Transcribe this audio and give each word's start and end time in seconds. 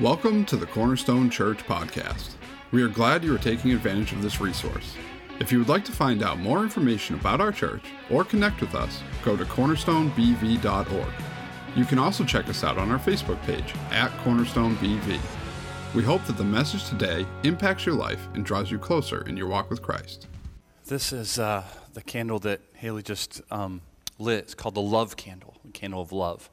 Welcome 0.00 0.44
to 0.46 0.58
the 0.58 0.66
Cornerstone 0.66 1.30
Church 1.30 1.60
podcast. 1.60 2.32
We 2.70 2.82
are 2.82 2.88
glad 2.88 3.24
you 3.24 3.34
are 3.34 3.38
taking 3.38 3.72
advantage 3.72 4.12
of 4.12 4.20
this 4.20 4.42
resource. 4.42 4.94
If 5.40 5.50
you 5.50 5.58
would 5.58 5.70
like 5.70 5.86
to 5.86 5.92
find 5.92 6.22
out 6.22 6.38
more 6.38 6.62
information 6.62 7.14
about 7.14 7.40
our 7.40 7.50
church 7.50 7.82
or 8.10 8.22
connect 8.22 8.60
with 8.60 8.74
us, 8.74 9.02
go 9.24 9.38
to 9.38 9.46
cornerstonebv.org. 9.46 11.12
You 11.74 11.84
can 11.86 11.98
also 11.98 12.24
check 12.26 12.46
us 12.50 12.62
out 12.62 12.76
on 12.76 12.90
our 12.90 12.98
Facebook 12.98 13.42
page 13.46 13.72
at 13.90 14.10
cornerstonebv. 14.18 15.18
We 15.94 16.02
hope 16.02 16.26
that 16.26 16.36
the 16.36 16.44
message 16.44 16.86
today 16.90 17.24
impacts 17.44 17.86
your 17.86 17.94
life 17.94 18.28
and 18.34 18.44
draws 18.44 18.70
you 18.70 18.78
closer 18.78 19.26
in 19.26 19.34
your 19.34 19.48
walk 19.48 19.70
with 19.70 19.80
Christ. 19.80 20.26
This 20.84 21.10
is 21.10 21.38
uh, 21.38 21.64
the 21.94 22.02
candle 22.02 22.38
that 22.40 22.60
Haley 22.74 23.02
just 23.02 23.40
um, 23.50 23.80
lit. 24.18 24.40
It's 24.40 24.54
called 24.54 24.74
the 24.74 24.82
love 24.82 25.16
candle, 25.16 25.56
the 25.64 25.72
candle 25.72 26.02
of 26.02 26.12
love. 26.12 26.50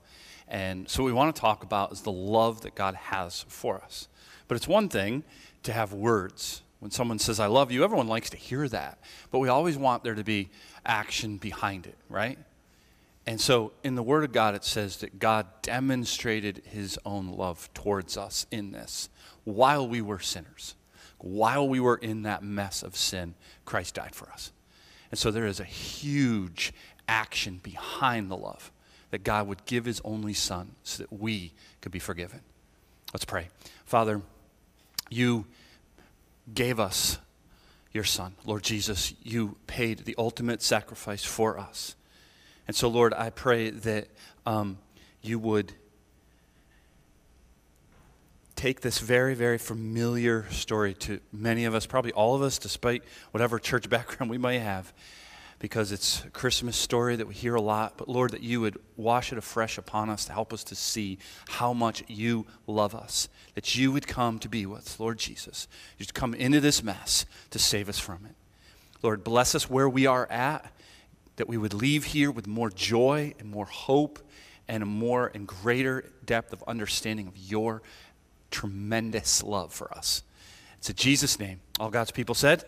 And 0.53 0.87
so, 0.87 1.01
what 1.01 1.07
we 1.07 1.13
want 1.13 1.35
to 1.35 1.41
talk 1.41 1.63
about 1.63 1.91
is 1.91 2.01
the 2.01 2.11
love 2.11 2.61
that 2.61 2.75
God 2.75 2.93
has 2.93 3.43
for 3.49 3.81
us. 3.81 4.07
But 4.47 4.55
it's 4.55 4.67
one 4.67 4.87
thing 4.87 5.23
to 5.63 5.73
have 5.73 5.93
words. 5.93 6.61
When 6.77 6.91
someone 6.91 7.17
says, 7.17 7.39
I 7.39 7.47
love 7.47 7.71
you, 7.71 7.83
everyone 7.83 8.07
likes 8.07 8.29
to 8.31 8.37
hear 8.37 8.67
that. 8.67 8.99
But 9.31 9.39
we 9.39 9.49
always 9.49 9.77
want 9.77 10.03
there 10.03 10.13
to 10.13 10.23
be 10.23 10.49
action 10.85 11.37
behind 11.37 11.87
it, 11.87 11.97
right? 12.07 12.37
And 13.25 13.41
so, 13.41 13.71
in 13.83 13.95
the 13.95 14.03
Word 14.03 14.23
of 14.25 14.31
God, 14.31 14.53
it 14.53 14.63
says 14.63 14.97
that 14.97 15.17
God 15.17 15.47
demonstrated 15.63 16.61
His 16.65 16.99
own 17.03 17.29
love 17.29 17.73
towards 17.73 18.15
us 18.15 18.45
in 18.51 18.71
this 18.71 19.09
while 19.45 19.87
we 19.87 20.01
were 20.01 20.19
sinners. 20.19 20.75
While 21.17 21.67
we 21.67 21.79
were 21.79 21.95
in 21.95 22.23
that 22.23 22.43
mess 22.43 22.83
of 22.83 22.95
sin, 22.95 23.33
Christ 23.65 23.95
died 23.95 24.13
for 24.13 24.29
us. 24.29 24.51
And 25.09 25.17
so, 25.17 25.31
there 25.31 25.47
is 25.47 25.59
a 25.59 25.65
huge 25.65 26.73
action 27.07 27.59
behind 27.63 28.29
the 28.29 28.37
love 28.37 28.71
that 29.13 29.23
God 29.23 29.47
would 29.47 29.63
give 29.65 29.85
his 29.85 30.01
only 30.03 30.33
son 30.33 30.71
so 30.81 31.03
that 31.03 31.13
we 31.13 31.53
could 31.81 31.91
be 31.91 31.99
forgiven. 31.99 32.39
Let's 33.13 33.25
pray. 33.25 33.49
Father, 33.85 34.23
you 35.07 35.45
gave 36.51 36.79
us 36.79 37.19
your 37.91 38.05
son. 38.05 38.33
Lord 38.43 38.63
Jesus, 38.63 39.13
you 39.21 39.55
paid 39.67 39.99
the 40.05 40.15
ultimate 40.17 40.63
sacrifice 40.63 41.23
for 41.23 41.59
us. 41.59 41.95
And 42.67 42.75
so, 42.75 42.87
Lord, 42.87 43.13
I 43.13 43.29
pray 43.29 43.69
that 43.69 44.07
um, 44.47 44.79
you 45.21 45.37
would 45.37 45.73
take 48.55 48.81
this 48.81 48.97
very, 48.97 49.35
very 49.35 49.59
familiar 49.59 50.49
story 50.49 50.95
to 50.95 51.19
many 51.31 51.65
of 51.65 51.75
us, 51.75 51.85
probably 51.85 52.13
all 52.13 52.33
of 52.33 52.41
us, 52.41 52.57
despite 52.57 53.03
whatever 53.29 53.59
church 53.59 53.87
background 53.91 54.31
we 54.31 54.39
might 54.39 54.61
have, 54.61 54.91
because 55.63 55.93
it's 55.93 56.25
a 56.25 56.29
Christmas 56.29 56.75
story 56.75 57.15
that 57.15 57.25
we 57.25 57.33
hear 57.33 57.55
a 57.55 57.61
lot. 57.61 57.93
But 57.95 58.09
Lord, 58.09 58.31
that 58.31 58.43
you 58.43 58.59
would 58.59 58.77
wash 58.97 59.31
it 59.31 59.37
afresh 59.37 59.77
upon 59.77 60.09
us 60.09 60.25
to 60.25 60.33
help 60.33 60.51
us 60.51 60.61
to 60.65 60.75
see 60.75 61.19
how 61.47 61.71
much 61.71 62.03
you 62.09 62.45
love 62.67 62.93
us. 62.93 63.29
That 63.55 63.73
you 63.73 63.89
would 63.93 64.05
come 64.05 64.39
to 64.39 64.49
be 64.49 64.65
with 64.65 64.79
us, 64.79 64.99
Lord 64.99 65.19
Jesus. 65.19 65.69
You'd 65.97 66.13
come 66.13 66.33
into 66.33 66.59
this 66.59 66.83
mess 66.83 67.25
to 67.51 67.59
save 67.59 67.87
us 67.87 67.97
from 67.97 68.25
it. 68.25 68.35
Lord, 69.01 69.23
bless 69.23 69.55
us 69.55 69.69
where 69.69 69.87
we 69.87 70.05
are 70.05 70.29
at, 70.29 70.69
that 71.37 71.47
we 71.47 71.55
would 71.55 71.73
leave 71.73 72.03
here 72.03 72.29
with 72.29 72.45
more 72.45 72.69
joy 72.69 73.33
and 73.39 73.49
more 73.49 73.65
hope 73.65 74.19
and 74.67 74.83
a 74.83 74.85
more 74.85 75.31
and 75.33 75.47
greater 75.47 76.11
depth 76.25 76.51
of 76.51 76.61
understanding 76.67 77.25
of 77.25 77.37
your 77.37 77.81
tremendous 78.51 79.41
love 79.41 79.71
for 79.71 79.93
us. 79.93 80.23
It's 80.79 80.89
in 80.89 80.97
Jesus' 80.97 81.39
name. 81.39 81.61
All 81.79 81.89
God's 81.89 82.11
people 82.11 82.35
said, 82.35 82.65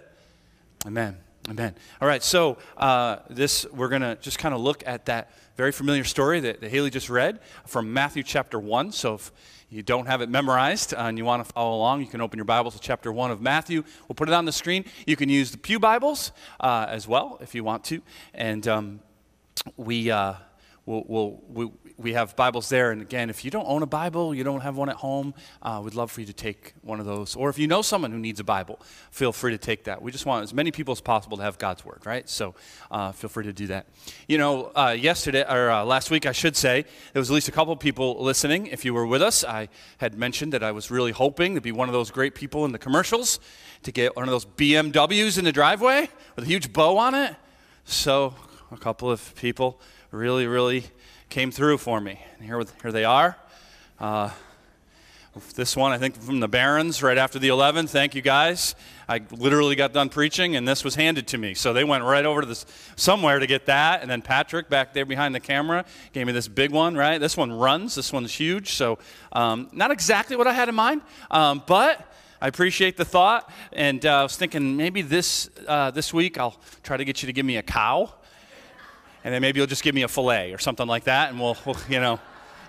Amen. 0.86 1.25
Amen. 1.48 1.76
All 2.02 2.08
right, 2.08 2.24
so 2.24 2.58
uh, 2.76 3.18
this 3.30 3.68
we're 3.72 3.90
going 3.90 4.02
to 4.02 4.16
just 4.16 4.40
kind 4.40 4.56
of 4.56 4.62
look 4.62 4.82
at 4.88 5.06
that 5.06 5.32
very 5.56 5.72
familiar 5.72 6.04
story 6.04 6.40
that, 6.40 6.60
that, 6.60 6.72
Haley 6.72 6.90
just 6.90 7.08
read 7.08 7.40
from 7.68 7.94
Matthew 7.94 8.24
chapter 8.24 8.60
1. 8.60 8.92
So 8.92 9.14
if 9.14 9.32
you 9.70 9.84
don't 9.84 10.08
have 10.08 10.22
it 10.22 10.30
memorized 10.30 10.96
uh, 10.96 11.02
and 11.02 11.20
you 11.20 11.24
want 11.24 11.46
to 11.46 11.54
follow 11.54 11.78
along, 11.78 12.02
you 12.02 12.08
can 12.08 12.20
open 12.20 12.38
your 12.38 12.46
Bibles 12.46 12.74
to 12.74 12.80
chapter 12.80 13.12
1 13.12 13.30
of 13.30 13.42
Matthew. 13.42 13.84
We'll 14.08 14.16
put 14.16 14.28
it 14.28 14.34
on 14.34 14.46
the 14.46 14.52
screen. 14.52 14.86
You 15.06 15.16
can 15.16 15.30
use 15.30 15.52
the 15.52 15.60
Pew 15.60 15.80
Bibles 15.80 16.32
uh, 16.60 16.88
as 16.90 17.08
well 17.08 17.38
if 17.40 17.54
you 17.54 17.64
want 17.64 17.84
to. 17.86 18.02
And 18.34 18.68
um, 18.68 19.00
we, 19.78 20.10
uh, 20.10 20.34
we'll, 20.86 21.04
we'll, 21.08 21.42
we, 21.48 21.72
we 21.98 22.14
have 22.14 22.36
Bibles 22.36 22.70
there. 22.70 22.92
And 22.92 23.02
again, 23.02 23.30
if 23.30 23.44
you 23.46 23.52
don't 23.52 23.68
own 23.68 23.82
a 23.82 23.88
Bible, 23.88 24.36
you 24.36 24.44
don't 24.44 24.62
have 24.62 24.76
one 24.76 24.90
at 24.90 24.98
home, 24.98 25.34
uh, 25.62 25.82
we'd 25.84 25.94
love 25.94 26.12
for 26.12 26.22
you 26.22 26.28
to 26.28 26.34
take 26.34 26.74
one 26.82 27.00
of 27.00 27.06
those. 27.06 27.36
Or 27.36 27.50
if 27.50 27.58
you 27.58 27.68
know 27.68 27.82
someone 27.82 28.12
who 28.12 28.20
needs 28.20 28.40
a 28.40 28.44
Bible, 28.44 28.80
feel 29.12 29.32
free 29.32 29.52
to 29.52 29.58
take 29.58 29.86
that. 29.86 30.02
We 30.02 30.12
just 30.12 30.26
want 30.26 30.44
as 30.44 30.54
many 30.54 30.72
people 30.72 30.92
as 30.92 31.02
possible 31.02 31.38
to 31.38 31.44
have 31.44 31.58
God's 31.58 31.86
Word, 31.86 32.02
right? 32.06 32.28
So 32.30 32.56
uh, 32.92 33.12
feel 33.12 33.30
free 33.30 33.46
to 33.46 33.54
do 33.54 33.68
that. 33.68 33.88
You 34.28 34.38
know, 34.38 34.72
uh, 34.76 34.96
yesterday, 34.98 35.44
or 35.50 35.72
uh, 35.72 35.84
last 35.86 36.12
week, 36.12 36.26
I 36.26 36.32
should 36.32 36.56
say, 36.56 36.86
there 37.14 37.20
was 37.20 37.30
at 37.30 37.34
least 37.34 37.48
a 37.48 37.52
couple 37.54 37.74
of 37.74 37.80
people 37.80 38.22
listening. 38.24 38.68
If 38.68 38.86
you 38.86 38.94
were 38.94 39.08
with 39.08 39.22
us, 39.22 39.44
I 39.44 39.70
had 39.98 40.18
mentioned 40.18 40.54
that 40.54 40.64
I 40.64 40.72
was 40.72 40.92
really 40.92 41.12
hoping 41.12 41.56
to 41.56 41.62
be 41.62 41.72
one 41.72 41.90
of 41.90 41.94
those 41.94 42.12
great 42.12 42.36
people 42.36 42.66
in 42.66 42.72
the 42.72 42.80
commercials 42.80 43.40
to 43.84 43.92
get 43.92 44.16
one 44.16 44.26
of 44.26 44.32
those 44.32 44.46
BMWs 44.46 45.38
in 45.38 45.46
the 45.46 45.52
driveway 45.52 46.10
with 46.36 46.46
a 46.46 46.48
huge 46.48 46.74
bow 46.74 46.98
on 46.98 47.16
it. 47.16 47.36
So 47.86 48.34
a 48.72 48.78
couple 48.78 49.10
of 49.12 49.36
people 49.36 49.80
really, 50.12 50.48
really 50.48 50.86
came 51.30 51.52
through 51.52 51.78
for 51.78 52.00
me. 52.00 52.20
And 52.38 52.46
here, 52.46 52.64
here 52.82 52.92
they 52.92 53.04
are. 53.04 53.38
Uh, 54.00 54.30
this 55.56 55.76
one, 55.76 55.92
I 55.92 55.98
think, 55.98 56.16
from 56.16 56.40
the 56.40 56.48
Barons 56.48 57.04
right 57.04 57.18
after 57.18 57.40
the 57.40 57.50
11. 57.50 57.88
Thank 57.88 58.16
you 58.16 58.22
guys. 58.22 58.74
I 59.10 59.22
literally 59.32 59.76
got 59.76 59.92
done 59.92 60.08
preaching, 60.08 60.56
and 60.56 60.66
this 60.66 60.84
was 60.84 60.96
handed 60.96 61.28
to 61.28 61.38
me. 61.38 61.54
So 61.54 61.74
they 61.74 61.84
went 61.84 62.06
right 62.06 62.26
over 62.26 62.42
to 62.42 62.48
this 62.48 62.66
somewhere 62.96 63.40
to 63.40 63.46
get 63.46 63.66
that. 63.66 64.02
And 64.02 64.10
then 64.10 64.22
Patrick, 64.22 64.70
back 64.70 64.94
there 64.94 65.06
behind 65.06 65.36
the 65.36 65.42
camera, 65.42 65.84
gave 66.14 66.26
me 66.26 66.32
this 66.32 66.48
big 66.48 66.72
one, 66.72 66.96
right? 66.96 67.18
This 67.18 67.36
one 67.36 67.52
runs. 67.52 67.96
This 67.96 68.14
one's 68.14 68.34
huge. 68.34 68.74
So 68.74 68.98
um, 69.34 69.70
not 69.74 69.92
exactly 69.92 70.38
what 70.38 70.48
I 70.48 70.54
had 70.54 70.70
in 70.70 70.76
mind, 70.76 71.02
um, 71.30 71.64
but 71.68 72.14
I 72.42 72.48
appreciate 72.48 72.96
the 72.96 73.06
thought. 73.06 73.52
And 73.74 74.06
uh, 74.06 74.22
I 74.22 74.24
was 74.24 74.38
thinking 74.38 74.78
maybe 74.78 75.02
this, 75.02 75.50
uh, 75.68 75.92
this 75.92 76.14
week 76.14 76.38
I'll 76.38 76.56
try 76.82 76.96
to 76.96 77.04
get 77.04 77.22
you 77.22 77.28
to 77.28 77.34
give 77.34 77.46
me 77.46 77.58
a 77.58 77.64
cow 77.64 78.14
and 79.26 79.34
then 79.34 79.42
maybe 79.42 79.60
you'll 79.60 79.68
just 79.68 79.82
give 79.82 79.96
me 79.96 80.04
a 80.04 80.08
fillet 80.08 80.54
or 80.54 80.60
something 80.60 80.86
like 80.86 81.06
that, 81.06 81.32
and 81.32 81.40
we'll, 81.40 81.58
we'll 81.66 81.76
you 81.90 82.00
know, 82.00 82.20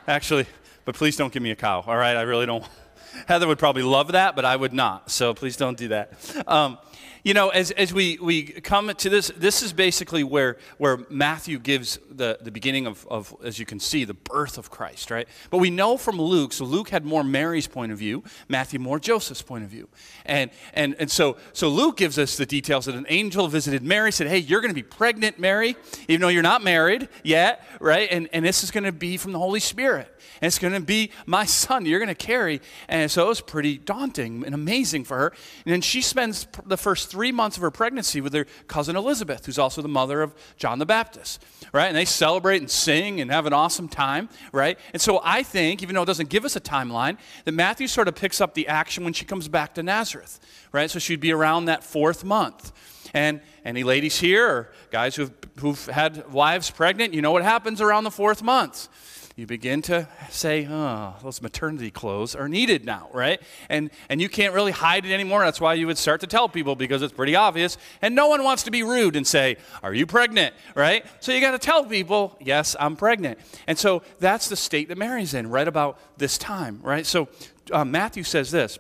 actually, 0.09 0.47
but 0.87 0.94
please 0.94 1.15
don't 1.15 1.31
give 1.31 1.43
me 1.43 1.50
a 1.50 1.56
cow, 1.56 1.84
all 1.87 1.97
right? 1.97 2.17
I 2.17 2.22
really 2.22 2.47
don't. 2.47 2.65
Heather 3.28 3.47
would 3.47 3.59
probably 3.59 3.83
love 3.83 4.12
that, 4.12 4.34
but 4.34 4.47
I 4.47 4.56
would 4.56 4.72
not, 4.72 5.11
so 5.11 5.34
please 5.34 5.59
don't 5.59 5.77
do 5.77 5.89
that. 5.89 6.15
Um, 6.47 6.78
you 7.23 7.34
know, 7.34 7.49
as, 7.49 7.71
as 7.73 7.93
we, 7.93 8.19
we 8.21 8.45
come 8.45 8.93
to 8.95 9.11
this, 9.11 9.33
this 9.37 9.62
is 9.62 9.73
basically 9.73 10.23
where, 10.23 10.59
where 10.79 10.99
Matthew 11.11 11.59
gives 11.59 11.99
the, 12.11 12.39
the 12.41 12.51
beginning 12.51 12.87
of, 12.87 13.07
of, 13.11 13.34
as 13.43 13.59
you 13.59 13.67
can 13.67 13.81
see, 13.81 14.05
the 14.05 14.15
birth 14.15 14.59
of 14.59 14.71
Christ, 14.71 15.11
right? 15.11 15.29
But 15.51 15.59
we 15.59 15.71
know 15.71 15.97
from 15.97 16.21
Luke, 16.21 16.53
so 16.53 16.65
Luke 16.65 16.91
had 16.91 17.05
more 17.05 17.25
Mary's 17.25 17.67
point 17.67 17.93
of 17.93 17.99
view, 17.99 18.23
Matthew 18.49 18.79
more 18.79 18.99
Joseph's 18.99 19.43
point 19.43 19.65
of 19.65 19.71
view. 19.71 19.89
And, 20.25 20.51
and, 20.73 20.95
and 20.99 21.11
so, 21.11 21.37
so 21.53 21.69
Luke 21.69 21.97
gives 21.97 22.19
us 22.19 22.37
the 22.37 22.47
details 22.47 22.87
that 22.87 22.95
an 22.95 23.07
angel 23.09 23.49
visited 23.49 23.83
Mary, 23.83 24.13
said, 24.13 24.28
hey, 24.28 24.39
you're 24.39 24.61
going 24.61 24.73
to 24.73 24.75
be 24.75 24.83
pregnant, 24.83 25.39
Mary, 25.39 25.77
even 26.09 26.21
though 26.21 26.28
you're 26.28 26.43
not 26.43 26.63
married 26.63 27.09
yet, 27.23 27.67
right? 27.81 28.09
And, 28.11 28.28
and 28.33 28.45
this 28.45 28.63
is 28.63 28.71
going 28.71 28.84
to 28.84 28.93
be 28.93 29.17
from 29.17 29.33
the 29.33 29.39
Holy 29.39 29.61
Spirit 29.61 30.13
and 30.41 30.49
it's 30.49 30.59
going 30.59 30.75
to 30.75 30.81
be 30.81 31.11
my 31.25 31.45
son 31.45 31.87
you're 31.87 31.99
going 31.99 32.09
to 32.09 32.15
carry. 32.15 32.61
And 32.89 33.11
so 33.11 33.25
it 33.27 33.28
was 33.28 33.41
pretty 33.41 33.78
daunting 33.78 34.45
and 34.45 34.55
amazing 34.55 35.05
for 35.05 35.17
her. 35.17 35.33
And 35.65 35.73
then 35.73 35.81
she 35.81 36.03
spends 36.03 36.47
the 36.65 36.77
first 36.86 37.10
three 37.10 37.32
months 37.32 37.56
of 37.56 37.62
her 37.62 37.70
pregnancy 37.72 38.20
with 38.20 38.32
her 38.32 38.47
cousin 38.69 38.94
Elizabeth, 38.94 39.44
who's 39.44 39.58
also 39.58 39.82
the 39.82 39.88
mother 39.88 40.22
of 40.22 40.32
John 40.56 40.78
the 40.78 40.86
Baptist, 40.86 41.44
right? 41.72 41.88
And 41.88 41.97
they 41.97 42.04
celebrate 42.04 42.58
and 42.58 42.70
sing 42.70 43.20
and 43.20 43.28
have 43.28 43.44
an 43.44 43.52
awesome 43.52 43.88
time, 43.88 44.28
right? 44.52 44.78
And 44.92 45.02
so 45.02 45.20
I 45.24 45.42
think, 45.42 45.82
even 45.82 45.97
though 45.97 46.02
it 46.02 46.06
doesn't 46.06 46.28
give 46.28 46.44
us 46.44 46.54
a 46.54 46.60
timeline, 46.60 47.19
that 47.44 47.50
Matthew 47.50 47.88
sort 47.88 48.06
of 48.06 48.14
picks 48.14 48.41
up 48.41 48.54
the 48.54 48.69
action 48.69 49.02
when 49.02 49.12
she 49.12 49.24
comes 49.24 49.48
back 49.48 49.74
to 49.74 49.82
Nazareth, 49.82 50.38
right? 50.70 50.88
So 50.88 51.00
she'd 51.00 51.19
be 51.19 51.32
around 51.32 51.64
that 51.64 51.82
fourth 51.82 52.22
month. 52.22 52.70
And 53.12 53.41
any 53.64 53.82
ladies 53.82 54.20
here 54.20 54.47
or 54.47 54.72
guys 54.92 55.16
who've, 55.16 55.32
who've 55.58 55.86
had 55.86 56.30
wives 56.30 56.70
pregnant, 56.70 57.14
you 57.14 57.20
know 57.20 57.32
what 57.32 57.42
happens 57.42 57.80
around 57.80 58.04
the 58.04 58.12
fourth 58.12 58.44
month 58.44 58.88
you 59.36 59.47
begin 59.47 59.82
to 59.82 60.08
say, 60.30 60.66
oh, 60.66 61.14
those 61.22 61.42
maternity 61.42 61.91
clothes 61.91 62.34
are 62.34 62.48
needed 62.48 62.86
now, 62.86 63.10
right? 63.12 63.38
And, 63.68 63.91
and 64.09 64.18
you 64.18 64.30
can't 64.30 64.54
really 64.54 64.72
hide 64.72 65.04
it 65.04 65.12
anymore. 65.12 65.44
That's 65.44 65.60
why 65.60 65.74
you 65.74 65.86
would 65.88 65.98
start 65.98 66.22
to 66.22 66.27
tell 66.27 66.48
people 66.48 66.74
because 66.74 67.03
it's 67.03 67.12
pretty 67.12 67.36
obvious. 67.36 67.77
And 68.00 68.15
no 68.15 68.28
one 68.28 68.42
wants 68.44 68.62
to 68.62 68.71
be 68.71 68.83
rude 68.83 69.15
and 69.15 69.27
say, 69.27 69.59
Are 69.83 69.92
you 69.92 70.06
pregnant, 70.06 70.54
right? 70.74 71.04
So 71.21 71.33
you 71.33 71.42
got 71.42 71.50
to 71.50 71.59
tell 71.59 71.84
people, 71.84 72.34
Yes, 72.41 72.74
I'm 72.80 72.97
pregnant. 72.97 73.38
And 73.66 73.78
so 73.78 74.03
that's 74.21 74.48
the 74.48 74.56
state 74.56 74.88
that 74.88 74.97
Mary's 74.97 75.34
in 75.34 75.50
right 75.50 75.68
about 75.68 75.98
this 76.16 76.39
time, 76.39 76.80
right? 76.82 77.04
So 77.04 77.28
uh, 77.71 77.84
Matthew 77.84 78.22
says 78.22 78.50
this 78.50 78.78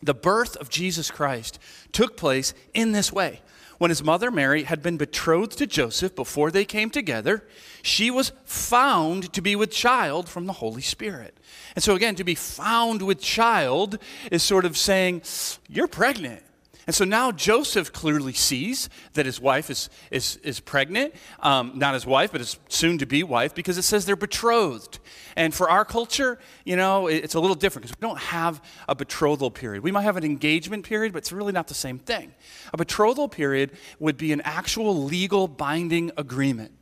The 0.00 0.14
birth 0.14 0.54
of 0.58 0.70
Jesus 0.70 1.10
Christ 1.10 1.58
took 1.90 2.16
place 2.16 2.54
in 2.72 2.92
this 2.92 3.12
way. 3.12 3.40
When 3.78 3.90
his 3.90 4.02
mother 4.02 4.30
Mary 4.30 4.64
had 4.64 4.82
been 4.82 4.96
betrothed 4.96 5.58
to 5.58 5.66
Joseph 5.66 6.14
before 6.14 6.50
they 6.50 6.64
came 6.64 6.90
together, 6.90 7.44
she 7.82 8.10
was 8.10 8.32
found 8.44 9.32
to 9.32 9.40
be 9.40 9.56
with 9.56 9.70
child 9.70 10.28
from 10.28 10.46
the 10.46 10.52
Holy 10.54 10.82
Spirit. 10.82 11.36
And 11.74 11.82
so, 11.82 11.94
again, 11.94 12.14
to 12.16 12.24
be 12.24 12.34
found 12.34 13.02
with 13.02 13.20
child 13.20 13.98
is 14.30 14.42
sort 14.42 14.64
of 14.64 14.76
saying, 14.76 15.22
You're 15.68 15.88
pregnant. 15.88 16.42
And 16.86 16.94
so 16.94 17.04
now 17.04 17.30
Joseph 17.30 17.92
clearly 17.92 18.32
sees 18.32 18.88
that 19.12 19.24
his 19.24 19.40
wife 19.40 19.70
is, 19.70 19.88
is, 20.10 20.36
is 20.42 20.58
pregnant, 20.58 21.14
um, 21.40 21.72
not 21.76 21.94
his 21.94 22.04
wife, 22.04 22.32
but 22.32 22.40
his 22.40 22.58
soon 22.68 22.98
to 22.98 23.06
be 23.06 23.22
wife, 23.22 23.54
because 23.54 23.78
it 23.78 23.82
says 23.82 24.04
they're 24.04 24.16
betrothed. 24.16 24.98
And 25.36 25.54
for 25.54 25.70
our 25.70 25.84
culture, 25.84 26.38
you 26.64 26.76
know, 26.76 27.06
it's 27.06 27.34
a 27.34 27.40
little 27.40 27.54
different 27.54 27.84
because 27.84 27.96
we 28.00 28.06
don't 28.06 28.18
have 28.18 28.60
a 28.88 28.94
betrothal 28.94 29.50
period. 29.50 29.84
We 29.84 29.92
might 29.92 30.02
have 30.02 30.16
an 30.16 30.24
engagement 30.24 30.84
period, 30.84 31.12
but 31.12 31.18
it's 31.18 31.32
really 31.32 31.52
not 31.52 31.68
the 31.68 31.74
same 31.74 31.98
thing. 31.98 32.34
A 32.72 32.76
betrothal 32.76 33.28
period 33.28 33.72
would 34.00 34.16
be 34.16 34.32
an 34.32 34.40
actual 34.40 35.04
legal 35.04 35.46
binding 35.46 36.10
agreement 36.16 36.72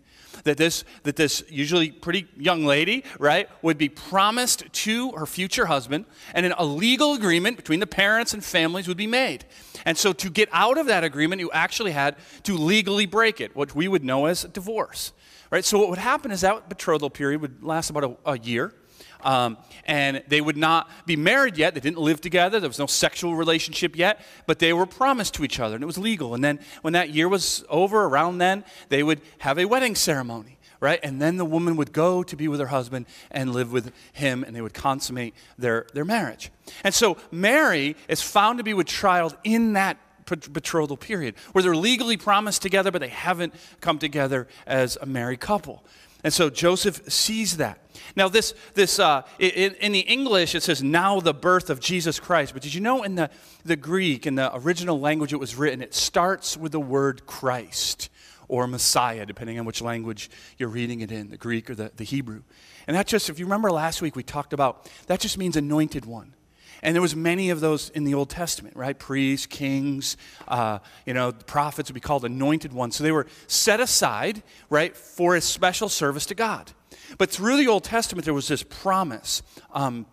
that 0.44 0.56
this, 0.56 0.84
that 1.02 1.16
this 1.16 1.42
usually 1.48 1.90
pretty 1.90 2.26
young 2.36 2.64
lady, 2.64 3.04
right, 3.18 3.48
would 3.62 3.78
be 3.78 3.88
promised 3.88 4.64
to 4.72 5.12
her 5.12 5.26
future 5.26 5.66
husband, 5.66 6.04
and 6.34 6.46
an, 6.46 6.52
a 6.58 6.64
legal 6.64 7.14
agreement 7.14 7.56
between 7.56 7.80
the 7.80 7.86
parents 7.86 8.34
and 8.34 8.44
families 8.44 8.88
would 8.88 8.96
be 8.96 9.06
made. 9.06 9.44
And 9.84 9.96
so 9.96 10.12
to 10.12 10.30
get 10.30 10.48
out 10.52 10.78
of 10.78 10.86
that 10.86 11.04
agreement, 11.04 11.40
you 11.40 11.50
actually 11.52 11.92
had 11.92 12.16
to 12.44 12.54
legally 12.54 13.06
break 13.06 13.40
it, 13.40 13.54
what 13.54 13.74
we 13.74 13.88
would 13.88 14.04
know 14.04 14.26
as 14.26 14.44
divorce. 14.44 15.12
Right? 15.50 15.64
So 15.64 15.78
what 15.78 15.90
would 15.90 15.98
happen 15.98 16.30
is 16.30 16.42
that 16.42 16.68
betrothal 16.68 17.10
period 17.10 17.40
would 17.40 17.62
last 17.62 17.90
about 17.90 18.04
a, 18.04 18.30
a 18.32 18.38
year. 18.38 18.72
Um, 19.22 19.58
and 19.84 20.22
they 20.28 20.40
would 20.40 20.56
not 20.56 20.88
be 21.06 21.16
married 21.16 21.56
yet. 21.56 21.74
They 21.74 21.80
didn't 21.80 21.98
live 21.98 22.20
together. 22.20 22.60
There 22.60 22.68
was 22.68 22.78
no 22.78 22.86
sexual 22.86 23.34
relationship 23.34 23.96
yet, 23.96 24.20
but 24.46 24.58
they 24.58 24.72
were 24.72 24.86
promised 24.86 25.34
to 25.34 25.44
each 25.44 25.60
other, 25.60 25.74
and 25.74 25.82
it 25.82 25.86
was 25.86 25.98
legal. 25.98 26.34
And 26.34 26.42
then 26.44 26.60
when 26.82 26.92
that 26.92 27.10
year 27.10 27.28
was 27.28 27.64
over, 27.68 28.04
around 28.04 28.38
then, 28.38 28.64
they 28.88 29.02
would 29.02 29.20
have 29.38 29.58
a 29.58 29.64
wedding 29.64 29.94
ceremony 29.94 30.56
right? 30.80 30.98
And 31.02 31.20
then 31.20 31.36
the 31.36 31.44
woman 31.44 31.76
would 31.76 31.92
go 31.92 32.22
to 32.22 32.36
be 32.36 32.48
with 32.48 32.58
her 32.58 32.68
husband 32.68 33.06
and 33.30 33.52
live 33.52 33.70
with 33.70 33.92
him, 34.12 34.42
and 34.42 34.56
they 34.56 34.62
would 34.62 34.74
consummate 34.74 35.34
their, 35.58 35.86
their 35.92 36.06
marriage. 36.06 36.50
And 36.82 36.94
so 36.94 37.18
Mary 37.30 37.96
is 38.08 38.22
found 38.22 38.58
to 38.58 38.64
be 38.64 38.72
with 38.72 38.86
child 38.86 39.36
in 39.44 39.74
that 39.74 39.98
betrothal 40.24 40.96
period, 40.96 41.34
where 41.52 41.62
they're 41.62 41.76
legally 41.76 42.16
promised 42.16 42.62
together, 42.62 42.90
but 42.90 43.00
they 43.00 43.08
haven't 43.08 43.54
come 43.80 43.98
together 43.98 44.48
as 44.66 44.96
a 45.00 45.06
married 45.06 45.40
couple. 45.40 45.84
And 46.22 46.32
so 46.32 46.50
Joseph 46.50 47.10
sees 47.12 47.56
that. 47.58 47.78
Now, 48.16 48.28
this, 48.28 48.54
this 48.74 48.98
uh, 48.98 49.22
in, 49.38 49.74
in, 49.74 49.92
the 49.92 50.00
English, 50.00 50.54
it 50.54 50.62
says, 50.62 50.82
now 50.82 51.20
the 51.20 51.34
birth 51.34 51.70
of 51.70 51.80
Jesus 51.80 52.20
Christ. 52.20 52.52
But 52.52 52.62
did 52.62 52.74
you 52.74 52.80
know 52.80 53.02
in 53.02 53.14
the, 53.14 53.30
the 53.64 53.76
Greek, 53.76 54.26
in 54.26 54.34
the 54.34 54.54
original 54.56 55.00
language 55.00 55.32
it 55.32 55.38
was 55.38 55.54
written, 55.54 55.82
it 55.82 55.94
starts 55.94 56.56
with 56.56 56.72
the 56.72 56.80
word 56.80 57.26
Christ 57.26 58.08
or 58.48 58.66
Messiah, 58.66 59.24
depending 59.24 59.58
on 59.58 59.64
which 59.64 59.80
language 59.80 60.28
you're 60.58 60.68
reading 60.68 61.00
it 61.00 61.12
in, 61.12 61.30
the 61.30 61.36
Greek 61.36 61.70
or 61.70 61.74
the, 61.74 61.92
the 61.96 62.04
Hebrew. 62.04 62.42
And 62.86 62.96
that 62.96 63.06
just, 63.06 63.30
if 63.30 63.38
you 63.38 63.46
remember 63.46 63.70
last 63.70 64.02
week, 64.02 64.16
we 64.16 64.22
talked 64.22 64.52
about 64.52 64.90
that 65.06 65.20
just 65.20 65.38
means 65.38 65.56
anointed 65.56 66.04
one. 66.04 66.34
And 66.82 66.94
there 66.94 67.02
was 67.02 67.14
many 67.14 67.50
of 67.50 67.60
those 67.60 67.90
in 67.90 68.04
the 68.04 68.14
Old 68.14 68.30
Testament, 68.30 68.76
right? 68.76 68.98
Priests, 68.98 69.46
kings, 69.46 70.16
uh, 70.48 70.78
you 71.06 71.14
know, 71.14 71.32
prophets 71.32 71.90
would 71.90 71.94
be 71.94 72.00
called 72.00 72.24
anointed 72.24 72.72
ones. 72.72 72.96
So 72.96 73.04
they 73.04 73.12
were 73.12 73.26
set 73.46 73.80
aside, 73.80 74.42
right, 74.68 74.96
for 74.96 75.36
a 75.36 75.40
special 75.40 75.88
service 75.88 76.26
to 76.26 76.34
God. 76.34 76.72
But 77.18 77.30
through 77.30 77.56
the 77.58 77.68
Old 77.68 77.84
Testament, 77.84 78.24
there 78.24 78.34
was 78.34 78.48
this 78.48 78.62
promise. 78.62 79.42
Um, 79.72 80.06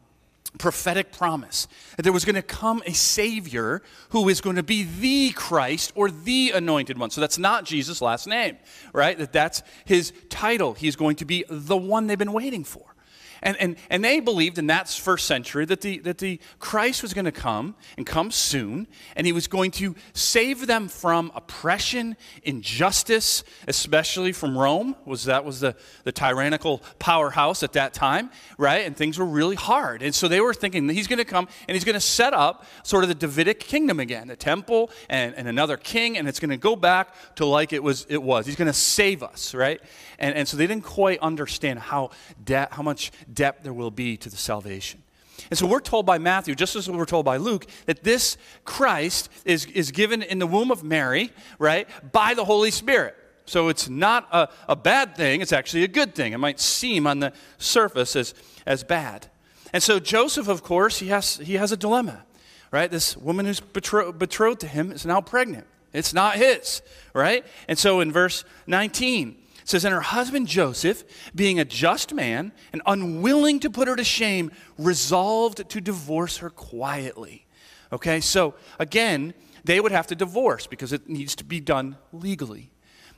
prophetic 0.58 1.12
promise 1.12 1.68
that 1.98 2.04
there 2.04 2.14
was 2.14 2.26
going 2.26 2.36
to 2.36 2.42
come 2.42 2.82
a 2.86 2.94
Savior 2.94 3.82
who 4.10 4.28
is 4.30 4.42
going 4.42 4.56
to 4.56 4.64
be 4.64 4.84
the 4.84 5.32
Christ 5.32 5.92
or 5.94 6.10
the 6.10 6.52
anointed 6.56 6.98
one. 6.98 7.10
So 7.10 7.22
that's 7.22 7.38
not 7.38 7.64
Jesus' 7.64 8.02
last 8.02 8.28
name, 8.28 8.58
right? 8.94 9.18
That 9.18 9.32
that's 9.32 9.62
his 9.86 10.14
title. 10.30 10.74
He's 10.74 10.96
going 10.96 11.18
to 11.18 11.26
be 11.26 11.46
the 11.48 11.78
one 11.78 12.08
they've 12.08 12.18
been 12.18 12.34
waiting 12.34 12.64
for. 12.64 12.96
And, 13.42 13.58
and, 13.58 13.76
and 13.90 14.04
they 14.04 14.20
believed 14.20 14.58
in 14.58 14.68
that 14.68 14.90
first 14.90 15.26
century 15.26 15.66
that 15.66 15.82
the, 15.82 16.00
that 16.00 16.18
the 16.18 16.40
Christ 16.60 17.02
was 17.02 17.14
going 17.14 17.26
to 17.26 17.32
come 17.32 17.76
and 17.98 18.06
come 18.06 18.32
soon, 18.32 18.88
and 19.16 19.28
he 19.28 19.34
was 19.34 19.48
going 19.48 19.72
to 19.72 19.96
save 20.14 20.68
them 20.68 20.88
from 20.88 21.32
oppression, 21.36 22.16
injustice, 22.44 23.44
especially 23.68 24.32
from 24.32 24.58
Rome. 24.58 24.96
Was 25.06 25.26
that 25.26 25.46
was 25.46 25.60
the, 25.60 25.76
the 26.04 26.12
tyrannical 26.12 26.82
powerhouse 27.00 27.64
at 27.64 27.74
that 27.74 27.94
time, 27.94 28.30
right? 28.58 28.86
And 28.86 28.96
things 28.96 29.18
were 29.18 29.26
really 29.26 29.56
hard. 29.56 30.02
And 30.02 30.14
so 30.14 30.28
they 30.28 30.42
were 30.42 30.54
thinking 30.54 30.88
he's 30.90 31.08
going 31.08 31.20
to 31.20 31.26
come 31.26 31.48
and 31.68 31.76
he's 31.76 31.84
going 31.84 31.96
to 31.96 32.00
set 32.00 32.34
up 32.34 32.66
sort 32.84 33.04
of 33.04 33.10
the 33.10 33.16
Davidic 33.16 33.60
kingdom 33.60 34.00
again, 34.00 34.28
the 34.28 34.36
temple 34.36 34.92
and, 35.10 35.36
and 35.36 35.48
another 35.48 35.78
king, 35.78 36.18
and 36.18 36.28
it's 36.28 36.40
going 36.40 36.50
to 36.50 36.58
go 36.58 36.76
back 36.76 37.14
to 37.36 37.46
like 37.46 37.74
it 37.74 37.84
was 37.84 38.06
it 38.10 38.22
was. 38.22 38.46
He's 38.46 38.56
going 38.56 38.68
to 38.68 38.74
save 38.74 39.24
us, 39.24 39.54
right? 39.54 39.82
And, 40.20 40.36
and 40.36 40.48
so 40.48 40.58
they 40.58 40.68
didn't 40.68 40.84
quite 40.84 41.20
understand 41.20 41.80
how, 41.80 42.12
de- 42.44 42.68
how 42.72 42.82
much 42.82 43.12
depth 43.32 43.64
there 43.64 43.74
will 43.74 43.92
be 43.92 44.18
to 44.18 44.30
the 44.30 44.38
salvation. 44.38 45.04
And 45.50 45.58
so 45.58 45.68
we're 45.68 45.80
told 45.80 46.06
by 46.06 46.18
Matthew, 46.18 46.56
just 46.56 46.76
as 46.76 46.90
we 46.90 46.98
were 46.98 47.06
told 47.06 47.26
by 47.26 47.38
Luke, 47.38 47.68
that 47.86 48.04
this 48.04 48.38
Christ 48.66 49.30
is, 49.46 49.66
is 49.66 49.92
given 49.92 50.22
in 50.22 50.40
the 50.40 50.48
womb 50.48 50.72
of 50.72 50.84
Mary, 50.84 51.32
right, 51.60 51.88
by 52.12 52.34
the 52.34 52.44
Holy 52.44 52.72
Spirit. 52.72 53.16
So 53.46 53.70
it's 53.70 53.88
not 53.88 54.28
a, 54.32 54.50
a 54.68 54.76
bad 54.76 55.16
thing, 55.16 55.42
it's 55.42 55.54
actually 55.54 55.84
a 55.84 55.88
good 55.88 56.16
thing. 56.16 56.34
It 56.34 56.38
might 56.38 56.60
seem 56.60 57.08
on 57.08 57.20
the 57.20 57.32
surface 57.58 58.16
as, 58.16 58.34
as 58.66 58.84
bad. 58.84 59.28
And 59.72 59.82
so 59.82 60.00
Joseph, 60.00 60.48
of 60.48 60.64
course, 60.64 61.00
he 61.00 61.08
has, 61.08 61.38
he 61.38 61.54
has 61.54 61.72
a 61.72 61.78
dilemma, 61.78 62.26
right? 62.72 62.92
This 62.92 63.16
woman 63.16 63.46
who's 63.46 63.62
betro- 63.62 64.18
betrothed 64.18 64.62
to 64.62 64.68
him 64.68 64.92
is 64.92 65.06
now 65.06 65.22
pregnant. 65.22 65.66
It's 65.94 66.14
not 66.14 66.36
his, 66.36 66.82
right? 67.14 67.46
And 67.70 67.78
so 67.78 68.02
in 68.02 68.12
verse 68.12 68.44
19, 68.68 69.38
it 69.68 69.72
says, 69.72 69.84
And 69.84 69.94
her 69.94 70.00
husband 70.00 70.48
Joseph, 70.48 71.04
being 71.36 71.60
a 71.60 71.66
just 71.66 72.14
man 72.14 72.54
and 72.72 72.82
unwilling 72.86 73.60
to 73.60 73.70
put 73.70 73.90
her 73.90 73.98
to 73.98 74.04
shame, 74.06 74.50
resolved 74.78 75.68
to 75.70 75.82
divorce 75.82 76.38
her 76.38 76.50
quietly. 76.50 77.46
Okay, 77.92 78.22
so 78.22 78.56
again, 78.80 79.34
they 79.66 79.82
would 79.82 79.92
have 79.92 80.08
to 80.08 80.16
divorce 80.16 80.68
because 80.68 80.94
it 80.94 81.10
needs 81.10 81.36
to 81.36 81.44
be 81.44 81.60
done 81.60 81.98
legally. 82.14 82.72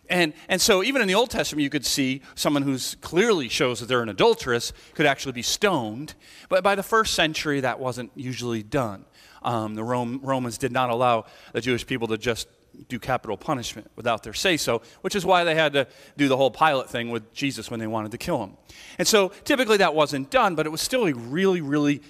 And, 0.09 0.33
and 0.47 0.59
so, 0.59 0.81
even 0.81 1.03
in 1.03 1.07
the 1.07 1.13
Old 1.13 1.29
Testament, 1.29 1.61
you 1.61 1.69
could 1.69 1.85
see 1.85 2.23
someone 2.33 2.63
who 2.63 2.79
clearly 2.99 3.47
shows 3.47 3.79
that 3.79 3.85
they're 3.85 4.01
an 4.01 4.09
adulteress 4.09 4.73
could 4.95 5.05
actually 5.05 5.33
be 5.33 5.43
stoned. 5.43 6.15
But 6.49 6.63
by 6.63 6.73
the 6.73 6.81
first 6.81 7.13
century, 7.13 7.59
that 7.59 7.79
wasn't 7.79 8.09
usually 8.15 8.63
done. 8.63 9.05
Um, 9.43 9.75
the 9.75 9.83
Rome, 9.83 10.19
Romans 10.23 10.57
did 10.57 10.71
not 10.71 10.89
allow 10.89 11.25
the 11.53 11.61
Jewish 11.61 11.85
people 11.85 12.07
to 12.07 12.17
just 12.17 12.47
do 12.87 12.99
capital 12.99 13.37
punishment 13.37 13.89
without 13.95 14.23
their 14.23 14.33
say 14.33 14.57
so, 14.57 14.81
which 15.01 15.15
is 15.15 15.25
why 15.25 15.43
they 15.43 15.55
had 15.55 15.73
to 15.73 15.87
do 16.17 16.27
the 16.27 16.37
whole 16.37 16.51
Pilate 16.51 16.89
thing 16.89 17.09
with 17.09 17.33
Jesus 17.33 17.69
when 17.69 17.79
they 17.79 17.87
wanted 17.87 18.11
to 18.11 18.17
kill 18.17 18.43
him. 18.43 18.57
And 18.97 19.07
so 19.07 19.29
typically 19.43 19.77
that 19.77 19.93
wasn't 19.93 20.29
done, 20.29 20.55
but 20.55 20.65
it 20.65 20.69
was 20.69 20.81
still 20.81 21.05
a 21.05 21.13
really, 21.13 21.61
really 21.61 22.01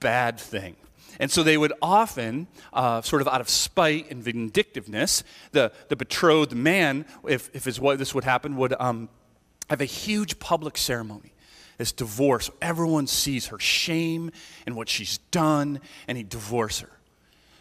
bad 0.00 0.38
thing. 0.38 0.76
And 1.18 1.30
so 1.30 1.42
they 1.42 1.56
would 1.56 1.72
often, 1.80 2.46
uh, 2.72 3.00
sort 3.00 3.22
of 3.22 3.28
out 3.28 3.40
of 3.40 3.48
spite 3.48 4.10
and 4.10 4.22
vindictiveness, 4.22 5.24
the, 5.52 5.72
the 5.88 5.96
betrothed 5.96 6.54
man, 6.54 7.06
if, 7.26 7.50
if 7.54 7.64
his, 7.64 7.78
this 7.78 8.14
would 8.14 8.24
happen, 8.24 8.56
would 8.56 8.74
um, 8.78 9.08
have 9.70 9.80
a 9.80 9.86
huge 9.86 10.38
public 10.38 10.76
ceremony 10.76 11.32
this 11.78 11.92
divorce. 11.92 12.50
Everyone 12.62 13.06
sees 13.06 13.46
her 13.48 13.58
shame 13.58 14.30
and 14.66 14.76
what 14.76 14.88
she's 14.88 15.18
done, 15.30 15.80
and 16.08 16.16
he'd 16.16 16.28
divorce 16.28 16.80
her. 16.80 16.90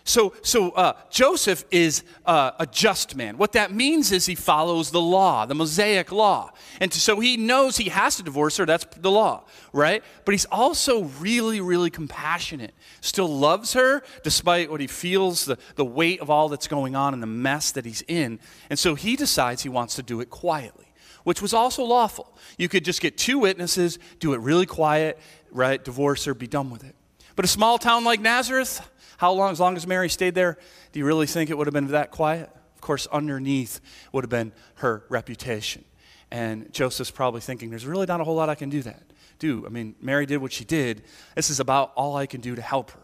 So, 0.07 0.35
so 0.43 0.69
uh, 0.69 0.93
Joseph 1.09 1.65
is 1.71 2.03
uh, 2.27 2.51
a 2.59 2.67
just 2.67 3.15
man. 3.15 3.39
What 3.39 3.53
that 3.53 3.71
means 3.71 4.11
is 4.11 4.27
he 4.27 4.35
follows 4.35 4.91
the 4.91 5.01
law, 5.01 5.47
the 5.47 5.55
Mosaic 5.55 6.11
law. 6.11 6.51
And 6.79 6.93
so 6.93 7.19
he 7.19 7.37
knows 7.37 7.77
he 7.77 7.89
has 7.89 8.17
to 8.17 8.23
divorce 8.23 8.57
her. 8.57 8.67
That's 8.67 8.85
the 8.97 9.09
law, 9.09 9.45
right? 9.73 10.03
But 10.23 10.33
he's 10.33 10.45
also 10.45 11.05
really, 11.19 11.59
really 11.59 11.89
compassionate. 11.89 12.75
Still 13.01 13.27
loves 13.27 13.73
her 13.73 14.03
despite 14.23 14.69
what 14.69 14.79
he 14.79 14.85
feels, 14.85 15.45
the, 15.45 15.57
the 15.73 15.83
weight 15.83 16.21
of 16.21 16.29
all 16.29 16.49
that's 16.49 16.67
going 16.67 16.95
on 16.95 17.15
and 17.15 17.23
the 17.23 17.27
mess 17.27 17.71
that 17.71 17.83
he's 17.83 18.03
in. 18.07 18.39
And 18.69 18.77
so 18.77 18.93
he 18.93 19.15
decides 19.15 19.63
he 19.63 19.69
wants 19.69 19.95
to 19.95 20.03
do 20.03 20.21
it 20.21 20.29
quietly, 20.29 20.85
which 21.23 21.41
was 21.41 21.51
also 21.51 21.83
lawful. 21.83 22.37
You 22.59 22.69
could 22.69 22.85
just 22.85 23.01
get 23.01 23.17
two 23.17 23.39
witnesses, 23.39 23.97
do 24.19 24.35
it 24.35 24.39
really 24.41 24.67
quiet, 24.67 25.17
right? 25.49 25.83
Divorce 25.83 26.25
her, 26.25 26.35
be 26.35 26.45
done 26.45 26.69
with 26.69 26.83
it. 26.83 26.95
But 27.35 27.43
a 27.43 27.49
small 27.49 27.77
town 27.77 28.05
like 28.05 28.21
Nazareth, 28.21 28.87
how 29.17 29.31
long, 29.31 29.51
as 29.51 29.59
long 29.59 29.75
as 29.75 29.87
Mary 29.87 30.09
stayed 30.09 30.35
there, 30.35 30.57
do 30.91 30.99
you 30.99 31.05
really 31.05 31.27
think 31.27 31.49
it 31.49 31.57
would 31.57 31.67
have 31.67 31.73
been 31.73 31.87
that 31.87 32.11
quiet? 32.11 32.49
Of 32.75 32.81
course, 32.81 33.07
underneath 33.07 33.79
would 34.11 34.23
have 34.23 34.29
been 34.29 34.51
her 34.75 35.03
reputation. 35.09 35.83
And 36.31 36.71
Joseph's 36.73 37.11
probably 37.11 37.41
thinking, 37.41 37.69
there's 37.69 37.85
really 37.85 38.05
not 38.05 38.21
a 38.21 38.23
whole 38.23 38.35
lot 38.35 38.49
I 38.49 38.55
can 38.55 38.69
do 38.69 38.81
that. 38.83 39.03
Do. 39.39 39.65
I 39.65 39.69
mean, 39.69 39.95
Mary 40.01 40.25
did 40.25 40.37
what 40.37 40.51
she 40.51 40.65
did. 40.65 41.03
This 41.35 41.49
is 41.49 41.59
about 41.59 41.91
all 41.95 42.15
I 42.15 42.25
can 42.25 42.41
do 42.41 42.55
to 42.55 42.61
help 42.61 42.91
her. 42.91 43.03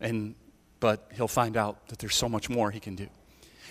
And, 0.00 0.34
but 0.78 1.10
he'll 1.14 1.28
find 1.28 1.56
out 1.56 1.88
that 1.88 1.98
there's 1.98 2.14
so 2.14 2.28
much 2.28 2.48
more 2.48 2.70
he 2.70 2.80
can 2.80 2.94
do. 2.94 3.08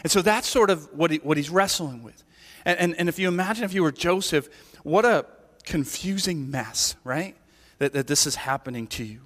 And 0.04 0.12
so 0.12 0.22
that's 0.22 0.48
sort 0.48 0.70
of 0.70 0.94
what, 0.94 1.12
he, 1.12 1.18
what 1.18 1.38
he's 1.38 1.50
wrestling 1.50 2.04
with. 2.04 2.24
And, 2.66 2.80
and, 2.80 2.96
and 3.00 3.10
if 3.10 3.20
you 3.20 3.28
imagine 3.28 3.63
if 3.63 3.74
you 3.74 3.84
were 3.84 3.92
Joseph, 3.92 4.50
what 4.84 5.06
a 5.06 5.25
confusing 5.63 6.51
mess, 6.51 6.96
right? 7.04 7.36
That, 7.80 7.94
that 7.94 8.08
this 8.08 8.28
is 8.28 8.36
happening 8.36 8.88
to 8.88 9.04
you. 9.04 9.22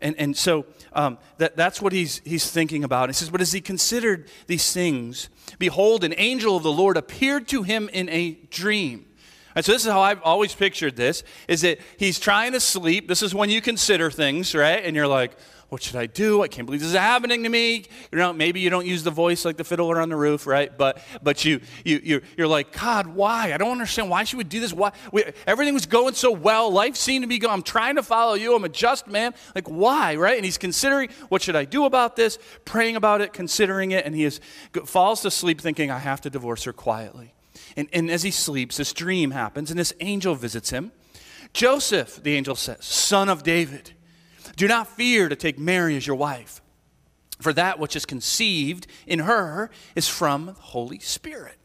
And, 0.00 0.16
and 0.18 0.36
so 0.36 0.66
um, 0.92 1.18
that, 1.38 1.56
that's 1.56 1.82
what 1.82 1.92
he's, 1.92 2.20
he's 2.24 2.50
thinking 2.50 2.84
about. 2.84 3.08
He 3.08 3.12
says, 3.12 3.30
But 3.30 3.40
as 3.40 3.52
he 3.52 3.60
considered 3.60 4.28
these 4.46 4.72
things, 4.72 5.28
behold, 5.58 6.04
an 6.04 6.14
angel 6.16 6.56
of 6.56 6.62
the 6.62 6.72
Lord 6.72 6.96
appeared 6.96 7.48
to 7.48 7.62
him 7.62 7.88
in 7.92 8.08
a 8.08 8.32
dream. 8.50 9.06
And 9.54 9.64
so 9.64 9.72
this 9.72 9.84
is 9.84 9.90
how 9.90 10.00
I've 10.00 10.22
always 10.22 10.54
pictured 10.54 10.96
this 10.96 11.22
is 11.48 11.62
that 11.62 11.80
he's 11.98 12.20
trying 12.20 12.52
to 12.52 12.60
sleep. 12.60 13.08
This 13.08 13.22
is 13.22 13.34
when 13.34 13.50
you 13.50 13.60
consider 13.60 14.10
things, 14.10 14.54
right? 14.54 14.84
And 14.84 14.94
you're 14.94 15.08
like, 15.08 15.32
what 15.70 15.82
should 15.82 15.96
I 15.96 16.06
do? 16.06 16.42
I 16.42 16.48
can't 16.48 16.66
believe 16.66 16.80
this 16.80 16.90
is 16.90 16.96
happening 16.96 17.44
to 17.44 17.48
me. 17.48 17.84
You 18.10 18.18
know, 18.18 18.32
maybe 18.32 18.60
you 18.60 18.70
don't 18.70 18.86
use 18.86 19.04
the 19.04 19.10
voice 19.10 19.44
like 19.44 19.56
the 19.56 19.64
fiddler 19.64 20.00
on 20.00 20.08
the 20.08 20.16
roof, 20.16 20.46
right? 20.46 20.76
But 20.76 21.02
but 21.22 21.44
you 21.44 21.60
you 21.84 22.00
you're, 22.02 22.22
you're 22.36 22.48
like, 22.48 22.72
God, 22.78 23.06
why? 23.06 23.52
I 23.54 23.56
don't 23.56 23.70
understand. 23.70 24.10
Why 24.10 24.24
should 24.24 24.38
we 24.38 24.44
do 24.44 24.60
this? 24.60 24.72
Why? 24.72 24.92
We, 25.12 25.24
everything 25.46 25.72
was 25.72 25.86
going 25.86 26.14
so 26.14 26.32
well. 26.32 26.70
Life 26.70 26.96
seemed 26.96 27.22
to 27.22 27.28
be 27.28 27.38
going. 27.38 27.54
I'm 27.54 27.62
trying 27.62 27.96
to 27.96 28.02
follow 28.02 28.34
you. 28.34 28.54
I'm 28.54 28.64
a 28.64 28.68
just 28.68 29.06
man. 29.06 29.32
Like 29.54 29.68
why, 29.68 30.16
right? 30.16 30.36
And 30.36 30.44
he's 30.44 30.58
considering 30.58 31.08
what 31.28 31.40
should 31.40 31.56
I 31.56 31.64
do 31.64 31.84
about 31.84 32.16
this? 32.16 32.38
Praying 32.64 32.96
about 32.96 33.20
it, 33.20 33.32
considering 33.32 33.92
it, 33.92 34.04
and 34.04 34.14
he 34.14 34.24
is 34.24 34.40
falls 34.84 35.22
to 35.22 35.30
sleep 35.30 35.60
thinking 35.60 35.90
I 35.90 35.98
have 35.98 36.20
to 36.22 36.30
divorce 36.30 36.64
her 36.64 36.72
quietly. 36.72 37.34
And, 37.76 37.88
and 37.92 38.10
as 38.10 38.24
he 38.24 38.32
sleeps, 38.32 38.76
this 38.76 38.92
dream 38.92 39.30
happens, 39.30 39.70
and 39.70 39.78
this 39.78 39.92
angel 40.00 40.34
visits 40.34 40.70
him. 40.70 40.92
Joseph, 41.52 42.22
the 42.22 42.34
angel 42.34 42.54
says, 42.54 42.84
son 42.84 43.28
of 43.28 43.42
David, 43.42 43.92
do 44.56 44.68
not 44.68 44.88
fear 44.88 45.28
to 45.28 45.36
take 45.36 45.58
Mary 45.58 45.96
as 45.96 46.06
your 46.06 46.16
wife, 46.16 46.60
for 47.40 47.52
that 47.52 47.78
which 47.78 47.96
is 47.96 48.06
conceived 48.06 48.86
in 49.06 49.20
her 49.20 49.70
is 49.94 50.08
from 50.08 50.46
the 50.46 50.52
Holy 50.52 50.98
Spirit. 50.98 51.56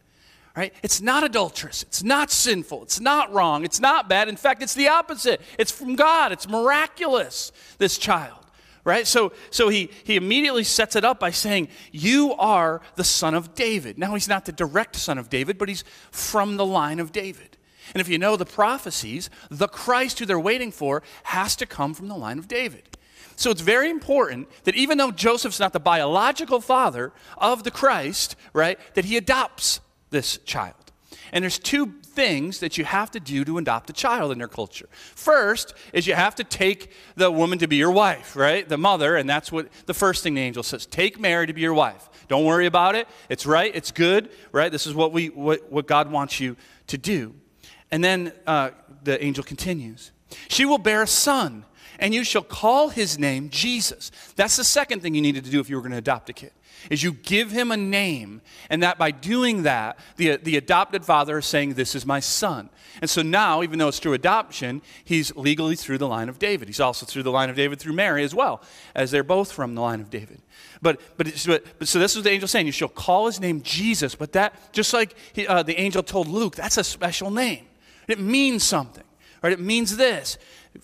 Right? 0.55 0.73
It's 0.83 1.01
not 1.01 1.25
adulterous. 1.25 1.83
It's 1.83 2.01
not 2.01 2.31
sinful. 2.31 2.83
It's 2.83 3.01
not 3.01 3.33
wrong. 3.33 3.65
It's 3.65 3.81
not 3.81 4.07
bad. 4.07 4.29
In 4.29 4.37
fact, 4.37 4.63
it's 4.63 4.73
the 4.73 4.87
opposite. 4.87 5.41
It's 5.59 5.71
from 5.71 5.95
God. 5.95 6.31
It's 6.31 6.47
miraculous, 6.47 7.51
this 7.77 7.97
child 7.97 8.45
right? 8.85 9.07
So, 9.07 9.33
so 9.49 9.67
he, 9.67 9.89
he 10.03 10.15
immediately 10.15 10.63
sets 10.63 10.95
it 10.95 11.03
up 11.03 11.19
by 11.19 11.31
saying, 11.31 11.67
You 11.91 12.33
are 12.35 12.81
the 12.95 13.03
son 13.03 13.33
of 13.33 13.55
David. 13.55 13.97
Now, 13.97 14.13
he's 14.13 14.29
not 14.29 14.45
the 14.45 14.51
direct 14.53 14.95
son 14.95 15.17
of 15.17 15.29
David, 15.29 15.57
but 15.57 15.67
he's 15.67 15.83
from 16.11 16.55
the 16.55 16.65
line 16.65 16.99
of 16.99 17.11
David. 17.11 17.54
And 17.93 18.01
if 18.01 18.09
you 18.09 18.17
know 18.17 18.35
the 18.35 18.45
prophecies, 18.45 19.29
the 19.49 19.67
Christ 19.67 20.19
who 20.19 20.25
they're 20.25 20.39
waiting 20.39 20.71
for 20.71 21.03
has 21.23 21.55
to 21.57 21.65
come 21.65 21.93
from 21.93 22.07
the 22.07 22.15
line 22.15 22.39
of 22.39 22.47
David. 22.47 22.89
So 23.35 23.51
it's 23.51 23.61
very 23.61 23.89
important 23.89 24.47
that 24.63 24.75
even 24.75 24.97
though 24.97 25.11
Joseph's 25.11 25.59
not 25.59 25.73
the 25.73 25.79
biological 25.79 26.61
father 26.61 27.11
of 27.37 27.63
the 27.63 27.71
Christ, 27.71 28.35
right, 28.53 28.79
that 28.93 29.05
he 29.05 29.17
adopts 29.17 29.81
this 30.09 30.37
child. 30.39 30.75
And 31.31 31.43
there's 31.43 31.59
two 31.59 31.93
things 32.03 32.59
that 32.61 32.77
you 32.77 32.85
have 32.85 33.11
to 33.11 33.19
do 33.19 33.43
to 33.43 33.57
adopt 33.57 33.89
a 33.89 33.93
child 33.93 34.31
in 34.31 34.37
their 34.37 34.47
culture. 34.47 34.87
First 34.91 35.73
is 35.91 36.07
you 36.07 36.13
have 36.13 36.35
to 36.35 36.43
take 36.43 36.91
the 37.15 37.29
woman 37.29 37.59
to 37.59 37.67
be 37.67 37.75
your 37.75 37.91
wife, 37.91 38.35
right? 38.35 38.67
The 38.67 38.77
mother, 38.77 39.17
and 39.17 39.29
that's 39.29 39.51
what 39.51 39.67
the 39.85 39.93
first 39.93 40.23
thing 40.23 40.35
the 40.35 40.41
angel 40.41 40.63
says. 40.63 40.85
Take 40.85 41.19
Mary 41.19 41.45
to 41.47 41.53
be 41.53 41.61
your 41.61 41.73
wife. 41.73 42.09
Don't 42.27 42.45
worry 42.45 42.65
about 42.65 42.95
it. 42.95 43.07
It's 43.27 43.45
right. 43.45 43.71
It's 43.75 43.91
good, 43.91 44.29
right? 44.51 44.71
This 44.71 44.87
is 44.87 44.95
what 44.95 45.11
we 45.11 45.27
what, 45.27 45.71
what 45.71 45.87
God 45.87 46.09
wants 46.09 46.39
you 46.39 46.55
to 46.87 46.97
do. 46.97 47.35
And 47.91 48.03
then 48.03 48.33
uh, 48.47 48.71
the 49.03 49.23
angel 49.23 49.43
continues. 49.43 50.11
She 50.47 50.65
will 50.65 50.77
bear 50.77 51.03
a 51.03 51.07
son, 51.07 51.65
and 51.99 52.13
you 52.13 52.23
shall 52.23 52.43
call 52.43 52.89
his 52.89 53.17
name 53.19 53.49
Jesus. 53.49 54.11
That's 54.35 54.57
the 54.57 54.63
second 54.63 55.01
thing 55.01 55.15
you 55.15 55.21
needed 55.21 55.45
to 55.45 55.51
do 55.51 55.59
if 55.59 55.69
you 55.69 55.75
were 55.75 55.81
going 55.81 55.91
to 55.91 55.97
adopt 55.97 56.29
a 56.29 56.33
kid 56.33 56.51
is 56.89 57.03
you 57.03 57.13
give 57.13 57.51
him 57.51 57.71
a 57.71 57.77
name, 57.77 58.41
and 58.69 58.83
that 58.83 58.97
by 58.97 59.11
doing 59.11 59.63
that, 59.63 59.97
the, 60.17 60.37
the 60.37 60.57
adopted 60.57 61.05
father 61.05 61.37
is 61.37 61.45
saying, 61.45 61.73
This 61.73 61.95
is 61.95 62.05
my 62.05 62.19
son. 62.19 62.69
And 63.01 63.09
so 63.09 63.21
now, 63.21 63.61
even 63.61 63.79
though 63.79 63.89
it's 63.89 63.99
through 63.99 64.13
adoption, 64.13 64.81
he's 65.03 65.35
legally 65.35 65.75
through 65.75 65.97
the 65.97 66.07
line 66.07 66.29
of 66.29 66.39
David. 66.39 66.69
He's 66.69 66.79
also 66.79 67.05
through 67.05 67.23
the 67.23 67.31
line 67.31 67.49
of 67.49 67.55
David 67.55 67.79
through 67.79 67.93
Mary 67.93 68.23
as 68.23 68.33
well, 68.33 68.61
as 68.93 69.11
they're 69.11 69.23
both 69.23 69.51
from 69.51 69.75
the 69.75 69.81
line 69.81 69.99
of 69.99 70.09
David. 70.09 70.41
But, 70.81 71.01
but, 71.17 71.27
but, 71.79 71.87
so 71.87 71.99
this 71.99 72.15
is 72.15 72.23
the 72.23 72.29
angel 72.29 72.47
saying, 72.47 72.65
You 72.65 72.71
shall 72.71 72.89
call 72.89 73.27
his 73.27 73.39
name 73.39 73.61
Jesus. 73.61 74.15
But 74.15 74.33
that, 74.33 74.73
just 74.73 74.93
like 74.93 75.15
he, 75.33 75.47
uh, 75.47 75.63
the 75.63 75.79
angel 75.79 76.03
told 76.03 76.27
Luke, 76.27 76.55
that's 76.55 76.77
a 76.77 76.83
special 76.83 77.31
name. 77.31 77.65
It 78.07 78.19
means 78.19 78.63
something, 78.63 79.03
right? 79.41 79.53
It 79.53 79.59
means 79.59 79.97
this 79.97 80.37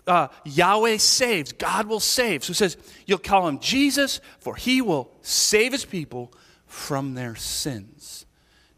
uh, 0.08 0.28
Yahweh 0.46 0.98
saves, 0.98 1.52
God 1.52 1.88
will 1.88 2.00
save. 2.00 2.44
So 2.44 2.52
it 2.52 2.56
says, 2.56 2.78
You'll 3.06 3.20
call 3.20 3.48
him 3.48 3.60
Jesus, 3.60 4.22
for 4.40 4.56
he 4.56 4.82
will 4.82 5.12
save 5.22 5.72
his 5.72 5.86
people 5.86 6.34
from 6.66 7.14
their 7.14 7.36
sins. 7.36 8.26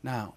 Now, 0.01 0.35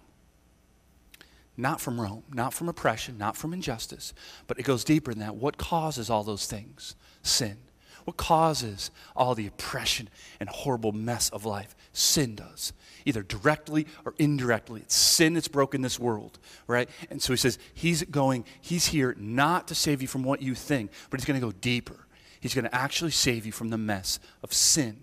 not 1.57 1.81
from 1.81 1.99
Rome, 1.99 2.23
not 2.31 2.53
from 2.53 2.69
oppression, 2.69 3.17
not 3.17 3.35
from 3.35 3.53
injustice, 3.53 4.13
but 4.45 4.59
it 4.59 4.63
goes 4.63 4.83
deeper 4.83 5.11
than 5.11 5.21
that. 5.21 5.35
What 5.35 5.57
causes 5.57 6.09
all 6.09 6.23
those 6.23 6.45
things? 6.45 6.95
Sin. 7.23 7.57
What 8.05 8.15
causes 8.15 8.91
all 9.15 9.35
the 9.35 9.47
oppression 9.47 10.07
and 10.39 10.47
horrible 10.47 10.91
mess 10.93 11.29
of 11.29 11.45
life? 11.45 11.75
Sin 11.91 12.35
does 12.35 12.71
either 13.07 13.23
directly 13.23 13.87
or 14.05 14.13
indirectly. 14.19 14.81
It's 14.81 14.95
sin 14.95 15.33
that's 15.33 15.47
broken 15.47 15.81
this 15.81 15.97
world, 15.99 16.37
right? 16.67 16.89
And 17.09 17.21
so 17.21 17.33
he 17.33 17.37
says, 17.37 17.57
He's 17.73 18.03
going, 18.03 18.45
He's 18.61 18.87
here 18.87 19.15
not 19.17 19.67
to 19.69 19.75
save 19.75 20.01
you 20.01 20.07
from 20.07 20.23
what 20.23 20.41
you 20.41 20.53
think, 20.53 20.91
but 21.09 21.19
He's 21.19 21.25
going 21.25 21.39
to 21.39 21.45
go 21.45 21.53
deeper. 21.53 22.05
He's 22.39 22.53
going 22.53 22.65
to 22.65 22.75
actually 22.75 23.11
save 23.11 23.45
you 23.45 23.51
from 23.51 23.69
the 23.69 23.77
mess 23.77 24.19
of 24.43 24.53
sin. 24.53 24.99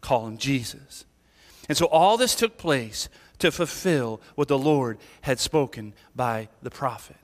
Call 0.00 0.26
Him 0.26 0.38
Jesus. 0.38 1.04
And 1.68 1.76
so 1.76 1.86
all 1.86 2.16
this 2.16 2.34
took 2.34 2.56
place 2.56 3.08
to 3.40 3.50
fulfill 3.50 4.20
what 4.36 4.48
the 4.48 4.58
Lord 4.58 4.98
had 5.22 5.38
spoken 5.38 5.94
by 6.14 6.48
the 6.62 6.70
prophet. 6.70 7.16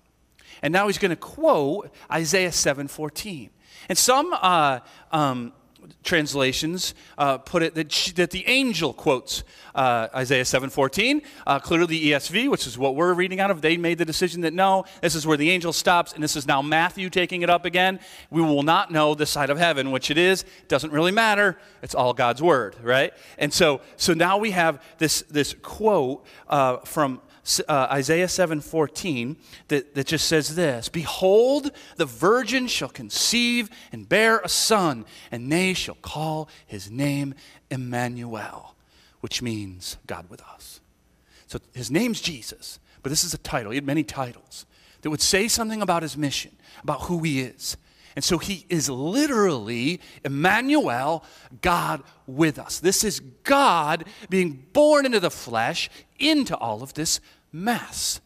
And 0.63 0.73
now 0.73 0.87
he's 0.87 0.99
going 0.99 1.11
to 1.11 1.17
quote 1.17 1.93
Isaiah 2.11 2.51
7:14. 2.51 3.51
And 3.89 3.97
some 3.97 4.33
uh, 4.33 4.81
um, 5.13 5.53
translations 6.03 6.95
uh, 7.19 7.39
put 7.39 7.63
it 7.63 7.75
that, 7.75 7.93
she, 7.93 8.13
that 8.13 8.31
the 8.31 8.47
angel 8.47 8.93
quotes 8.93 9.45
uh, 9.75 10.09
Isaiah 10.15 10.45
7:14. 10.45 11.23
Uh, 11.47 11.59
clearly, 11.59 11.87
the 11.87 12.13
ESV, 12.13 12.51
which 12.51 12.67
is 12.67 12.79
what 12.79 12.97
we're 12.97 13.15
reading 13.15 13.41
out 13.41 13.51
of, 13.51 13.61
they 13.61 13.77
made 13.77 13.99
the 13.99 14.05
decision 14.05 14.41
that 14.43 14.53
no, 14.53 14.85
this 15.03 15.15
is 15.15 15.27
where 15.27 15.37
the 15.37 15.51
angel 15.51 15.73
stops, 15.73 16.13
and 16.13 16.23
this 16.23 16.37
is 16.37 16.47
now 16.47 16.63
Matthew 16.63 17.11
taking 17.11 17.43
it 17.43 17.51
up 17.51 17.65
again. 17.65 18.01
We 18.31 18.43
will 18.43 18.63
not 18.63 18.91
know 18.91 19.15
the 19.15 19.27
side 19.27 19.51
of 19.51 19.59
heaven, 19.59 19.91
which 19.91 20.11
it 20.11 20.19
is. 20.19 20.43
It 20.43 20.69
doesn't 20.69 20.93
really 20.93 21.13
matter. 21.13 21.59
It's 21.83 21.95
all 21.95 22.15
God's 22.15 22.43
word, 22.43 22.77
right? 22.83 23.13
And 23.39 23.53
so, 23.53 23.81
so 23.97 24.15
now 24.15 24.39
we 24.39 24.53
have 24.53 24.83
this 24.99 25.23
this 25.23 25.55
quote 25.63 26.25
uh, 26.49 26.79
from 26.79 27.21
uh, 27.69 27.89
Isaiah 27.91 28.27
7:14 28.27 29.37
that, 29.69 29.95
that 29.95 30.07
just 30.07 30.27
says 30.27 30.55
this 30.55 30.89
Behold, 30.89 31.71
the 31.97 32.07
virgin 32.07 32.67
shall 32.67 32.89
conceive 32.89 33.71
and 33.93 34.09
bear 34.09 34.39
a 34.41 34.49
son, 34.49 35.05
and 35.31 35.51
they 35.51 35.75
shall 35.75 35.97
call 35.97 36.49
his 36.67 36.91
name 36.91 37.35
Emmanuel, 37.71 38.75
which 39.21 39.43
means 39.43 39.97
God 40.07 40.29
with 40.29 40.43
us. 40.43 40.81
So 41.47 41.59
his 41.75 41.91
name's 41.91 42.21
Jesus, 42.21 42.81
but 43.03 43.11
this 43.11 43.25
is 43.25 43.35
a 43.35 43.39
title. 43.39 43.71
He 43.71 43.77
had 43.77 43.87
many 43.87 44.03
titles 44.03 44.67
that 45.03 45.11
would 45.11 45.23
say 45.23 45.47
something 45.47 45.83
about 45.83 46.03
his 46.03 46.17
mission, 46.17 46.53
about 46.83 47.03
who 47.03 47.23
he 47.23 47.41
is. 47.41 47.77
And 48.17 48.25
so 48.25 48.39
he 48.39 48.65
is 48.71 48.89
literally 48.89 50.01
Emmanuel, 50.25 51.23
God 51.61 52.03
with 52.27 52.59
us. 52.59 52.81
This 52.81 53.05
is 53.05 53.21
God 53.45 54.05
being 54.31 54.65
born 54.73 55.05
into 55.05 55.21
the 55.21 55.31
flesh, 55.31 55.91
into 56.19 56.57
all 56.57 56.83
of 56.83 56.95
this 56.95 57.21
mess. 57.65 58.21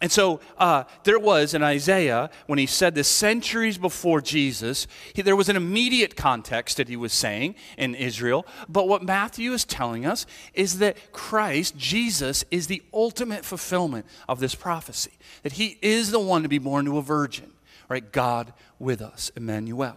And 0.00 0.10
so 0.12 0.40
uh, 0.58 0.84
there 1.04 1.18
was 1.18 1.54
in 1.54 1.62
Isaiah, 1.62 2.28
when 2.46 2.58
he 2.58 2.66
said 2.66 2.94
this 2.94 3.08
centuries 3.08 3.78
before 3.78 4.20
Jesus, 4.20 4.86
he, 5.14 5.22
there 5.22 5.36
was 5.36 5.48
an 5.48 5.56
immediate 5.56 6.16
context 6.16 6.76
that 6.76 6.88
he 6.88 6.96
was 6.96 7.12
saying 7.12 7.54
in 7.78 7.94
Israel. 7.94 8.44
But 8.68 8.88
what 8.88 9.02
Matthew 9.02 9.52
is 9.52 9.64
telling 9.64 10.04
us 10.04 10.26
is 10.52 10.78
that 10.80 11.12
Christ, 11.12 11.76
Jesus, 11.78 12.44
is 12.50 12.66
the 12.66 12.82
ultimate 12.92 13.44
fulfillment 13.44 14.04
of 14.28 14.40
this 14.40 14.54
prophecy. 14.54 15.12
That 15.42 15.52
he 15.52 15.78
is 15.80 16.10
the 16.10 16.20
one 16.20 16.42
to 16.42 16.48
be 16.48 16.58
born 16.58 16.84
to 16.86 16.98
a 16.98 17.02
virgin, 17.02 17.52
right? 17.88 18.12
God 18.12 18.52
with 18.78 19.00
us, 19.00 19.30
Emmanuel. 19.36 19.96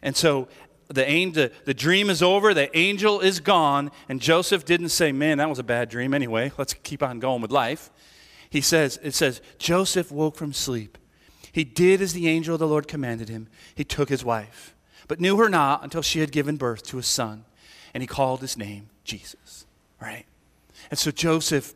And 0.00 0.16
so 0.16 0.48
the, 0.88 1.04
the, 1.04 1.52
the 1.64 1.74
dream 1.74 2.08
is 2.10 2.22
over, 2.22 2.54
the 2.54 2.76
angel 2.76 3.20
is 3.20 3.40
gone, 3.40 3.90
and 4.08 4.20
Joseph 4.20 4.64
didn't 4.64 4.88
say, 4.88 5.12
Man, 5.12 5.38
that 5.38 5.48
was 5.48 5.58
a 5.58 5.64
bad 5.64 5.88
dream 5.88 6.14
anyway. 6.14 6.52
Let's 6.56 6.74
keep 6.74 7.02
on 7.02 7.18
going 7.18 7.42
with 7.42 7.50
life. 7.50 7.90
He 8.50 8.60
says, 8.60 8.98
It 9.02 9.14
says, 9.14 9.42
Joseph 9.58 10.10
woke 10.10 10.36
from 10.36 10.52
sleep. 10.52 10.96
He 11.52 11.64
did 11.64 12.00
as 12.00 12.12
the 12.12 12.28
angel 12.28 12.54
of 12.54 12.60
the 12.60 12.68
Lord 12.68 12.88
commanded 12.88 13.28
him. 13.28 13.48
He 13.74 13.84
took 13.84 14.08
his 14.08 14.24
wife, 14.24 14.74
but 15.08 15.20
knew 15.20 15.36
her 15.38 15.48
not 15.48 15.82
until 15.82 16.02
she 16.02 16.20
had 16.20 16.32
given 16.32 16.56
birth 16.56 16.82
to 16.84 16.98
a 16.98 17.02
son, 17.02 17.44
and 17.92 18.02
he 18.02 18.06
called 18.06 18.40
his 18.40 18.56
name 18.56 18.88
Jesus. 19.04 19.66
Right? 20.00 20.24
And 20.90 20.98
so 20.98 21.10
Joseph, 21.10 21.74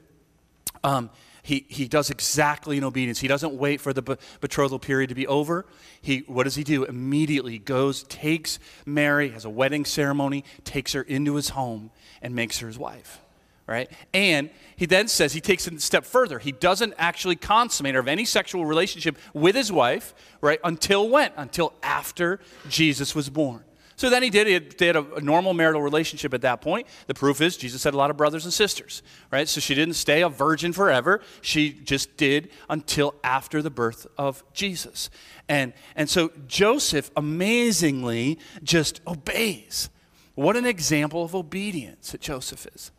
um, 0.84 1.10
he, 1.42 1.66
he 1.68 1.88
does 1.88 2.08
exactly 2.08 2.78
in 2.78 2.84
obedience. 2.84 3.18
He 3.18 3.28
doesn't 3.28 3.54
wait 3.54 3.80
for 3.80 3.92
the 3.92 4.16
betrothal 4.40 4.78
period 4.78 5.08
to 5.08 5.14
be 5.16 5.26
over. 5.26 5.66
He, 6.00 6.20
what 6.28 6.44
does 6.44 6.54
he 6.54 6.62
do? 6.62 6.84
Immediately 6.84 7.58
goes, 7.58 8.04
takes 8.04 8.60
Mary, 8.86 9.30
has 9.30 9.44
a 9.44 9.50
wedding 9.50 9.84
ceremony, 9.84 10.44
takes 10.62 10.92
her 10.92 11.02
into 11.02 11.34
his 11.34 11.50
home, 11.50 11.90
and 12.22 12.34
makes 12.34 12.60
her 12.60 12.68
his 12.68 12.78
wife. 12.78 13.20
Right? 13.66 13.90
And 14.12 14.50
he 14.76 14.86
then 14.86 15.08
says 15.08 15.32
he 15.32 15.40
takes 15.40 15.66
it 15.66 15.74
a 15.74 15.80
step 15.80 16.04
further. 16.04 16.38
He 16.38 16.52
doesn't 16.52 16.94
actually 16.98 17.36
consummate 17.36 17.94
or 17.94 17.98
have 17.98 18.08
any 18.08 18.24
sexual 18.24 18.64
relationship 18.66 19.16
with 19.32 19.54
his 19.54 19.72
wife, 19.72 20.14
right? 20.40 20.60
Until 20.62 21.08
when? 21.08 21.30
Until 21.36 21.72
after 21.82 22.40
Jesus 22.68 23.14
was 23.14 23.30
born. 23.30 23.64
So 24.02 24.10
then 24.10 24.24
he 24.24 24.30
did. 24.30 24.48
He 24.48 24.84
had, 24.84 24.96
a, 24.96 25.20
normal 25.20 25.54
marital 25.54 25.80
relationship 25.80 26.34
at 26.34 26.40
that 26.40 26.60
point. 26.60 26.88
The 27.06 27.14
proof 27.14 27.40
is 27.40 27.56
Jesus 27.56 27.84
had 27.84 27.94
a 27.94 27.96
lot 27.96 28.10
of 28.10 28.16
brothers 28.16 28.42
and 28.42 28.52
sisters, 28.52 29.00
right? 29.30 29.48
So 29.48 29.60
she 29.60 29.76
didn't 29.76 29.94
stay 29.94 30.22
a 30.22 30.28
virgin 30.28 30.72
forever. 30.72 31.20
She 31.40 31.70
just 31.70 32.16
did 32.16 32.50
until 32.68 33.14
after 33.22 33.62
the 33.62 33.70
birth 33.70 34.08
of 34.18 34.42
Jesus. 34.54 35.08
And, 35.48 35.72
and 35.94 36.10
so 36.10 36.32
Joseph 36.48 37.12
amazingly 37.16 38.40
just 38.64 39.00
obeys. 39.06 39.88
What 40.34 40.56
an 40.56 40.66
example 40.66 41.22
of 41.22 41.36
obedience 41.36 42.10
that 42.10 42.20
Joseph 42.20 42.66
is. 42.74 42.90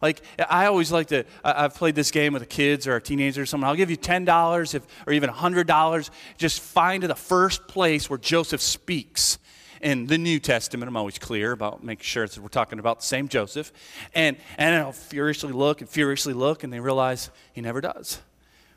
Like, 0.00 0.22
I 0.48 0.66
always 0.66 0.92
like 0.92 1.08
to, 1.08 1.24
I've 1.42 1.74
played 1.74 1.96
this 1.96 2.12
game 2.12 2.34
with 2.34 2.42
the 2.42 2.46
kids 2.46 2.86
or 2.86 2.94
a 2.94 3.02
teenager 3.02 3.42
or 3.42 3.46
someone. 3.46 3.68
I'll 3.68 3.74
give 3.74 3.90
you 3.90 3.96
$10 3.96 4.74
if, 4.76 4.86
or 5.08 5.12
even 5.12 5.28
$100. 5.28 6.10
Just 6.36 6.60
find 6.60 7.02
the 7.02 7.16
first 7.16 7.66
place 7.66 8.08
where 8.08 8.18
Joseph 8.20 8.60
speaks 8.60 9.38
in 9.82 10.06
the 10.06 10.16
New 10.16 10.38
Testament, 10.38 10.88
I'm 10.88 10.96
always 10.96 11.18
clear 11.18 11.52
about 11.52 11.82
making 11.82 12.04
sure 12.04 12.26
that 12.26 12.38
we're 12.38 12.48
talking 12.48 12.78
about 12.78 13.00
the 13.00 13.06
same 13.06 13.28
Joseph. 13.28 13.72
And, 14.14 14.36
and 14.56 14.74
I'll 14.76 14.92
furiously 14.92 15.52
look 15.52 15.80
and 15.80 15.90
furiously 15.90 16.32
look, 16.32 16.62
and 16.64 16.72
they 16.72 16.80
realize 16.80 17.30
he 17.52 17.60
never 17.60 17.80
does. 17.80 18.20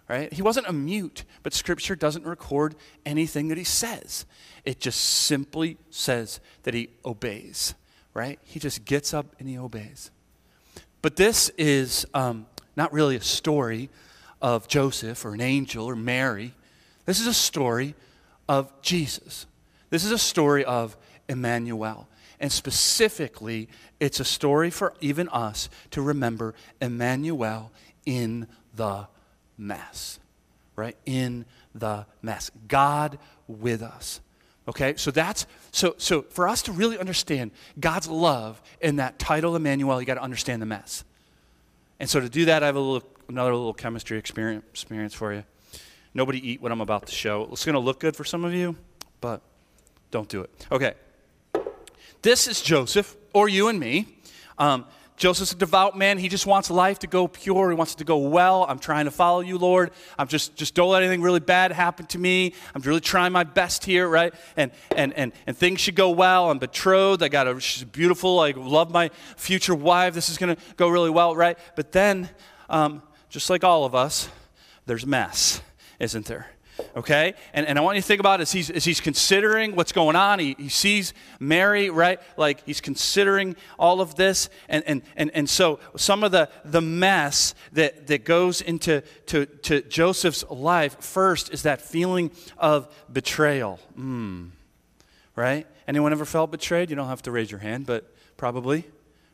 Right? 0.07 0.31
He 0.33 0.41
wasn't 0.41 0.67
a 0.67 0.73
mute, 0.73 1.23
but 1.41 1.53
Scripture 1.53 1.95
doesn't 1.95 2.25
record 2.25 2.75
anything 3.05 3.47
that 3.47 3.57
he 3.57 3.63
says. 3.63 4.25
It 4.63 4.79
just 4.79 4.99
simply 4.99 5.77
says 5.89 6.39
that 6.63 6.73
he 6.73 6.89
obeys. 7.03 7.75
Right? 8.13 8.39
He 8.43 8.59
just 8.59 8.85
gets 8.85 9.13
up 9.13 9.27
and 9.39 9.47
he 9.47 9.57
obeys. 9.57 10.11
But 11.01 11.15
this 11.15 11.49
is 11.57 12.05
um, 12.13 12.47
not 12.75 12.91
really 12.93 13.15
a 13.15 13.21
story 13.21 13.89
of 14.41 14.67
Joseph 14.67 15.23
or 15.25 15.33
an 15.33 15.41
angel 15.41 15.85
or 15.85 15.95
Mary. 15.95 16.53
This 17.05 17.19
is 17.19 17.27
a 17.27 17.33
story 17.33 17.95
of 18.47 18.71
Jesus. 18.81 19.45
This 19.89 20.03
is 20.03 20.11
a 20.11 20.17
story 20.17 20.65
of 20.65 20.97
Emmanuel. 21.27 22.07
And 22.39 22.51
specifically, 22.51 23.69
it's 23.99 24.19
a 24.19 24.25
story 24.25 24.69
for 24.69 24.93
even 24.99 25.29
us 25.29 25.69
to 25.91 26.01
remember 26.01 26.53
Emmanuel 26.81 27.71
in 28.05 28.47
the 28.75 29.07
mess, 29.57 30.19
right? 30.75 30.97
In 31.05 31.45
the 31.73 32.05
mess. 32.21 32.51
God 32.67 33.17
with 33.47 33.81
us. 33.81 34.19
Okay, 34.67 34.95
so 34.97 35.11
that's 35.11 35.45
so 35.71 35.93
so 35.97 36.23
for 36.23 36.47
us 36.47 36.63
to 36.63 36.71
really 36.71 36.97
understand 36.97 37.51
God's 37.79 38.07
love 38.07 38.61
in 38.81 38.95
that 38.95 39.19
title 39.19 39.55
Emmanuel, 39.55 39.99
you 40.01 40.07
got 40.07 40.15
to 40.15 40.23
understand 40.23 40.61
the 40.61 40.65
mess. 40.65 41.03
And 41.99 42.09
so 42.09 42.19
to 42.19 42.27
do 42.27 42.45
that, 42.45 42.63
I 42.63 42.65
have 42.65 42.75
a 42.75 42.79
little 42.79 43.07
another 43.29 43.53
little 43.53 43.73
chemistry 43.73 44.17
experience 44.17 44.65
experience 44.71 45.13
for 45.13 45.33
you. 45.33 45.43
Nobody 46.15 46.51
eat 46.51 46.61
what 46.61 46.71
I'm 46.71 46.81
about 46.81 47.05
to 47.07 47.11
show. 47.11 47.47
It's 47.51 47.63
going 47.63 47.73
to 47.73 47.79
look 47.79 47.99
good 47.99 48.15
for 48.15 48.23
some 48.23 48.43
of 48.43 48.53
you, 48.53 48.75
but 49.21 49.41
don't 50.15 50.29
do 50.29 50.39
it. 50.39 50.67
Okay. 50.71 50.93
This 52.21 52.47
is 52.47 52.61
Joseph, 52.61 53.17
or 53.33 53.49
you 53.49 53.67
and 53.67 53.77
me. 53.77 54.07
Um, 54.57 54.85
Joseph's 55.17 55.51
a 55.51 55.57
devout 55.57 55.97
man. 55.97 56.17
He 56.17 56.29
just 56.29 56.45
wants 56.45 56.71
life 56.71 56.99
to 56.99 57.07
go 57.07 57.27
pure. 57.27 57.69
He 57.69 57.75
wants 57.75 57.95
it 57.95 57.97
to 57.97 58.05
go 58.05 58.19
well. 58.19 58.63
I'm 58.63 58.79
trying 58.79 59.05
to 59.05 59.11
follow 59.11 59.41
you, 59.41 59.57
Lord. 59.57 59.91
I'm 60.17 60.29
just, 60.29 60.55
just 60.55 60.73
don't 60.73 60.89
let 60.89 61.03
anything 61.03 61.21
really 61.21 61.41
bad 61.41 61.73
happen 61.73 62.05
to 62.07 62.17
me. 62.17 62.53
I'm 62.73 62.81
really 62.83 63.01
trying 63.01 63.33
my 63.33 63.43
best 63.43 63.83
here, 63.83 64.07
right? 64.07 64.33
And, 64.55 64.71
and, 64.95 65.11
and, 65.15 65.33
and 65.47 65.57
things 65.57 65.81
should 65.81 65.95
go 65.95 66.11
well. 66.11 66.49
I'm 66.49 66.59
betrothed. 66.59 67.21
I 67.21 67.27
got 67.27 67.45
a, 67.49 67.59
she's 67.59 67.83
beautiful. 67.83 68.39
I 68.39 68.51
love 68.51 68.91
my 68.91 69.09
future 69.35 69.75
wife. 69.75 70.13
This 70.13 70.29
is 70.29 70.37
to 70.37 70.55
go 70.77 70.87
really 70.87 71.09
well, 71.09 71.35
right? 71.35 71.59
But 71.75 71.91
then, 71.91 72.29
um, 72.69 73.03
just 73.27 73.49
like 73.49 73.65
all 73.65 73.83
of 73.83 73.93
us, 73.93 74.29
there's 74.85 75.05
mess, 75.05 75.61
isn't 75.99 76.25
there? 76.25 76.54
Okay? 76.95 77.33
And, 77.53 77.67
and 77.67 77.77
I 77.77 77.81
want 77.81 77.95
you 77.95 78.01
to 78.01 78.07
think 78.07 78.19
about 78.19 78.39
it 78.39 78.43
as 78.43 78.51
he's, 78.51 78.69
as 78.69 78.85
he's 78.85 78.99
considering 78.99 79.75
what's 79.75 79.91
going 79.91 80.15
on. 80.15 80.39
He, 80.39 80.55
he 80.57 80.69
sees 80.69 81.13
Mary, 81.39 81.89
right? 81.89 82.19
Like 82.37 82.65
he's 82.65 82.81
considering 82.81 83.55
all 83.77 84.01
of 84.01 84.15
this. 84.15 84.49
And, 84.69 84.83
and, 84.87 85.01
and, 85.15 85.31
and 85.33 85.49
so 85.49 85.79
some 85.95 86.23
of 86.23 86.31
the, 86.31 86.49
the 86.63 86.81
mess 86.81 87.55
that, 87.73 88.07
that 88.07 88.25
goes 88.25 88.61
into 88.61 89.01
to, 89.27 89.45
to 89.45 89.81
Joseph's 89.81 90.43
life 90.49 90.99
first 90.99 91.51
is 91.51 91.63
that 91.63 91.81
feeling 91.81 92.31
of 92.57 92.87
betrayal. 93.11 93.79
Mm, 93.97 94.51
right? 95.35 95.67
Anyone 95.87 96.11
ever 96.11 96.25
felt 96.25 96.51
betrayed? 96.51 96.89
You 96.89 96.95
don't 96.95 97.07
have 97.07 97.21
to 97.23 97.31
raise 97.31 97.51
your 97.51 97.59
hand, 97.59 97.85
but 97.85 98.11
probably, 98.37 98.85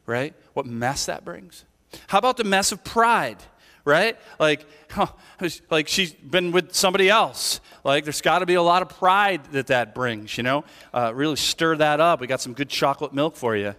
right? 0.06 0.34
What 0.54 0.66
mess 0.66 1.06
that 1.06 1.24
brings. 1.24 1.66
How 2.08 2.18
about 2.18 2.38
the 2.38 2.44
mess 2.44 2.72
of 2.72 2.84
pride? 2.84 3.38
Right? 3.86 4.18
Like, 4.40 4.66
like 5.70 5.88
she's 5.88 6.14
been 6.14 6.52
with 6.52 6.74
somebody 6.74 7.10
else. 7.10 7.60
Like, 7.84 8.04
there's 8.04 8.22
got 8.22 8.40
to 8.40 8.46
be 8.46 8.56
a 8.56 8.62
lot 8.62 8.82
of 8.82 8.90
pride 8.90 9.46
that 9.52 9.68
that 9.68 9.96
brings, 9.96 10.38
you 10.38 10.44
know? 10.44 10.64
Uh, 10.94 11.12
really 11.14 11.36
stir 11.36 11.78
that 11.78 12.00
up. 12.00 12.22
We 12.22 12.28
got 12.28 12.42
some 12.42 12.54
good 12.54 12.70
chocolate 12.70 13.14
milk 13.14 13.36
for 13.36 13.56
you, 13.56 13.76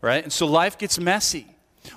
right? 0.00 0.22
And 0.22 0.32
so 0.32 0.46
life 0.46 0.78
gets 0.78 0.98
messy. 0.98 1.46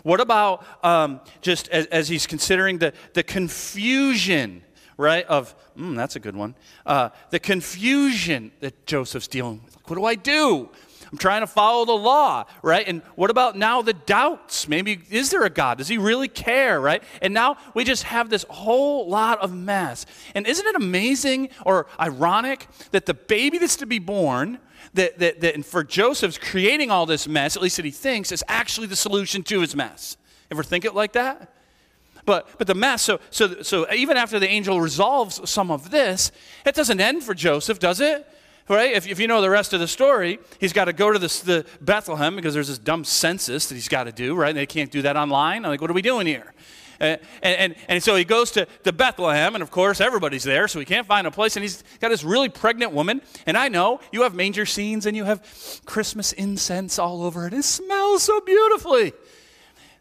What 0.03 0.19
about 0.21 0.65
um, 0.83 1.19
just 1.41 1.67
as, 1.69 1.85
as, 1.87 2.07
he's 2.07 2.25
considering 2.25 2.77
the, 2.77 2.93
the 3.13 3.23
confusion, 3.23 4.63
right? 4.97 5.25
Of, 5.25 5.53
mm, 5.77 5.95
that's 5.95 6.15
a 6.15 6.19
good 6.19 6.35
one. 6.35 6.55
Uh, 6.85 7.09
the 7.31 7.39
confusion 7.39 8.51
that 8.61 8.85
Joseph's 8.85 9.27
dealing 9.27 9.61
with. 9.63 9.75
Like, 9.75 9.89
what 9.89 9.97
do 9.97 10.05
I 10.05 10.15
do? 10.15 10.69
I'm 11.13 11.19
trying 11.19 11.41
to 11.41 11.47
follow 11.47 11.85
the 11.85 11.91
law, 11.91 12.45
right? 12.63 12.87
And 12.87 13.03
what 13.13 13.29
about 13.29 13.55
now 13.55 13.83
the 13.83 13.93
doubts? 13.93 14.67
Maybe 14.67 14.99
is 15.11 15.29
there 15.29 15.43
a 15.43 15.49
God? 15.51 15.77
Does 15.77 15.87
he 15.87 15.99
really 15.99 16.27
care, 16.27 16.81
right? 16.81 17.03
And 17.21 17.35
now 17.35 17.57
we 17.75 17.83
just 17.83 18.01
have 18.01 18.31
this 18.31 18.47
whole 18.49 19.07
lot 19.07 19.37
of 19.39 19.53
mess. 19.53 20.07
And 20.33 20.47
isn't 20.47 20.65
it 20.65 20.75
amazing 20.75 21.49
or 21.67 21.85
ironic 21.99 22.67
that 22.89 23.05
the 23.05 23.13
baby 23.13 23.59
that's 23.59 23.75
to 23.75 23.85
be 23.85 23.99
born, 23.99 24.57
that, 24.95 25.19
that, 25.19 25.39
that 25.41 25.53
and 25.53 25.63
for 25.63 25.83
Joseph's 25.83 26.39
creating 26.39 26.89
all 26.89 27.05
this 27.05 27.27
mess, 27.27 27.55
at 27.55 27.61
least 27.61 27.75
that 27.75 27.85
he 27.85 27.91
thinks, 27.91 28.31
is 28.31 28.43
actually 28.47 28.87
the 28.87 28.95
solution 28.95 29.43
to 29.43 29.61
his 29.61 29.75
mess? 29.75 30.17
Ever 30.49 30.63
think 30.63 30.83
it 30.83 30.95
like 30.95 31.13
that? 31.13 31.53
But, 32.25 32.49
but 32.57 32.65
the 32.65 32.73
mess, 32.73 33.03
so, 33.03 33.19
so, 33.29 33.61
so 33.61 33.85
even 33.93 34.17
after 34.17 34.39
the 34.39 34.49
angel 34.49 34.81
resolves 34.81 35.47
some 35.47 35.69
of 35.69 35.91
this, 35.91 36.31
it 36.65 36.73
doesn't 36.73 36.99
end 36.99 37.23
for 37.23 37.35
Joseph, 37.35 37.77
does 37.77 37.99
it? 37.99 38.27
Right? 38.69 38.93
If, 38.93 39.07
if 39.07 39.19
you 39.19 39.27
know 39.27 39.41
the 39.41 39.49
rest 39.49 39.73
of 39.73 39.79
the 39.79 39.87
story, 39.87 40.39
he's 40.59 40.73
got 40.73 40.85
to 40.85 40.93
go 40.93 41.11
to 41.11 41.19
this, 41.19 41.41
the 41.41 41.65
Bethlehem 41.81 42.35
because 42.35 42.53
there's 42.53 42.69
this 42.69 42.77
dumb 42.77 43.03
census 43.03 43.67
that 43.67 43.75
he's 43.75 43.89
got 43.89 44.05
to 44.05 44.11
do, 44.11 44.35
right? 44.35 44.49
And 44.49 44.57
they 44.57 44.65
can't 44.65 44.91
do 44.91 45.01
that 45.03 45.17
online. 45.17 45.65
I'm 45.65 45.71
like, 45.71 45.81
what 45.81 45.89
are 45.89 45.93
we 45.93 46.01
doing 46.01 46.27
here? 46.27 46.53
Uh, 47.01 47.17
and, 47.41 47.57
and, 47.57 47.75
and 47.89 48.03
so 48.03 48.15
he 48.15 48.23
goes 48.23 48.51
to, 48.51 48.65
to 48.83 48.93
Bethlehem, 48.93 49.55
and 49.55 49.61
of 49.61 49.71
course, 49.71 49.99
everybody's 49.99 50.43
there, 50.43 50.67
so 50.67 50.79
he 50.79 50.85
can't 50.85 51.07
find 51.07 51.27
a 51.27 51.31
place. 51.31 51.55
And 51.57 51.63
he's 51.63 51.83
got 51.99 52.09
this 52.09 52.23
really 52.23 52.49
pregnant 52.49 52.93
woman. 52.93 53.21
And 53.45 53.57
I 53.57 53.67
know 53.67 53.99
you 54.11 54.21
have 54.23 54.33
manger 54.33 54.65
scenes 54.65 55.05
and 55.05 55.17
you 55.17 55.25
have 55.25 55.43
Christmas 55.85 56.31
incense 56.33 56.99
all 56.99 57.23
over 57.23 57.47
it. 57.47 57.53
It 57.53 57.63
smells 57.63 58.23
so 58.23 58.39
beautifully. 58.41 59.13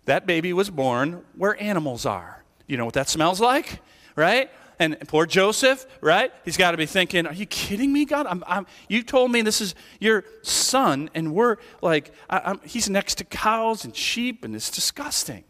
That 0.05 0.27
baby 0.27 0.53
was 0.53 0.71
born 0.71 1.23
where 1.37 1.61
animals 1.61 2.07
are. 2.07 2.45
You 2.67 2.77
know 2.77 2.85
what 2.85 2.95
that 2.95 3.09
smells 3.09 3.41
like? 3.41 3.81
Right? 4.15 4.51
And 4.83 4.99
poor 5.07 5.27
Joseph, 5.27 5.87
right? 6.01 6.33
He's 6.45 6.57
got 6.57 6.73
to 6.73 6.77
be 6.77 6.87
thinking, 6.87 7.25
Are 7.25 7.33
you 7.33 7.47
kidding 7.47 7.93
me, 7.93 8.05
God? 8.05 8.27
I'm, 8.27 8.43
I'm, 8.49 8.67
you 8.89 9.05
told 9.05 9.31
me 9.31 9.41
this 9.41 9.61
is 9.61 9.77
your 10.01 10.25
son, 10.43 11.09
and 11.15 11.33
we're 11.33 11.59
like, 11.81 12.11
I, 12.29 12.57
he's 12.65 12.91
next 12.91 13.15
to 13.19 13.25
cows 13.25 13.85
and 13.85 13.95
sheep, 13.95 14.45
and 14.45 14.57
it's 14.57 14.71
disgusting. 14.71 15.45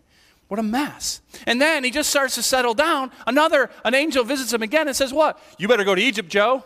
What 0.48 0.60
a 0.60 0.62
mess. 0.62 1.22
And 1.46 1.62
then 1.62 1.82
he 1.82 1.90
just 1.90 2.10
starts 2.10 2.34
to 2.34 2.42
settle 2.42 2.74
down. 2.74 3.10
Another, 3.26 3.70
an 3.86 3.94
angel 3.94 4.22
visits 4.22 4.52
him 4.52 4.60
again 4.60 4.86
and 4.86 4.94
says, 4.94 5.14
What? 5.14 5.40
You 5.56 5.66
better 5.66 5.84
go 5.84 5.94
to 5.94 6.02
Egypt, 6.02 6.28
Joe. 6.28 6.62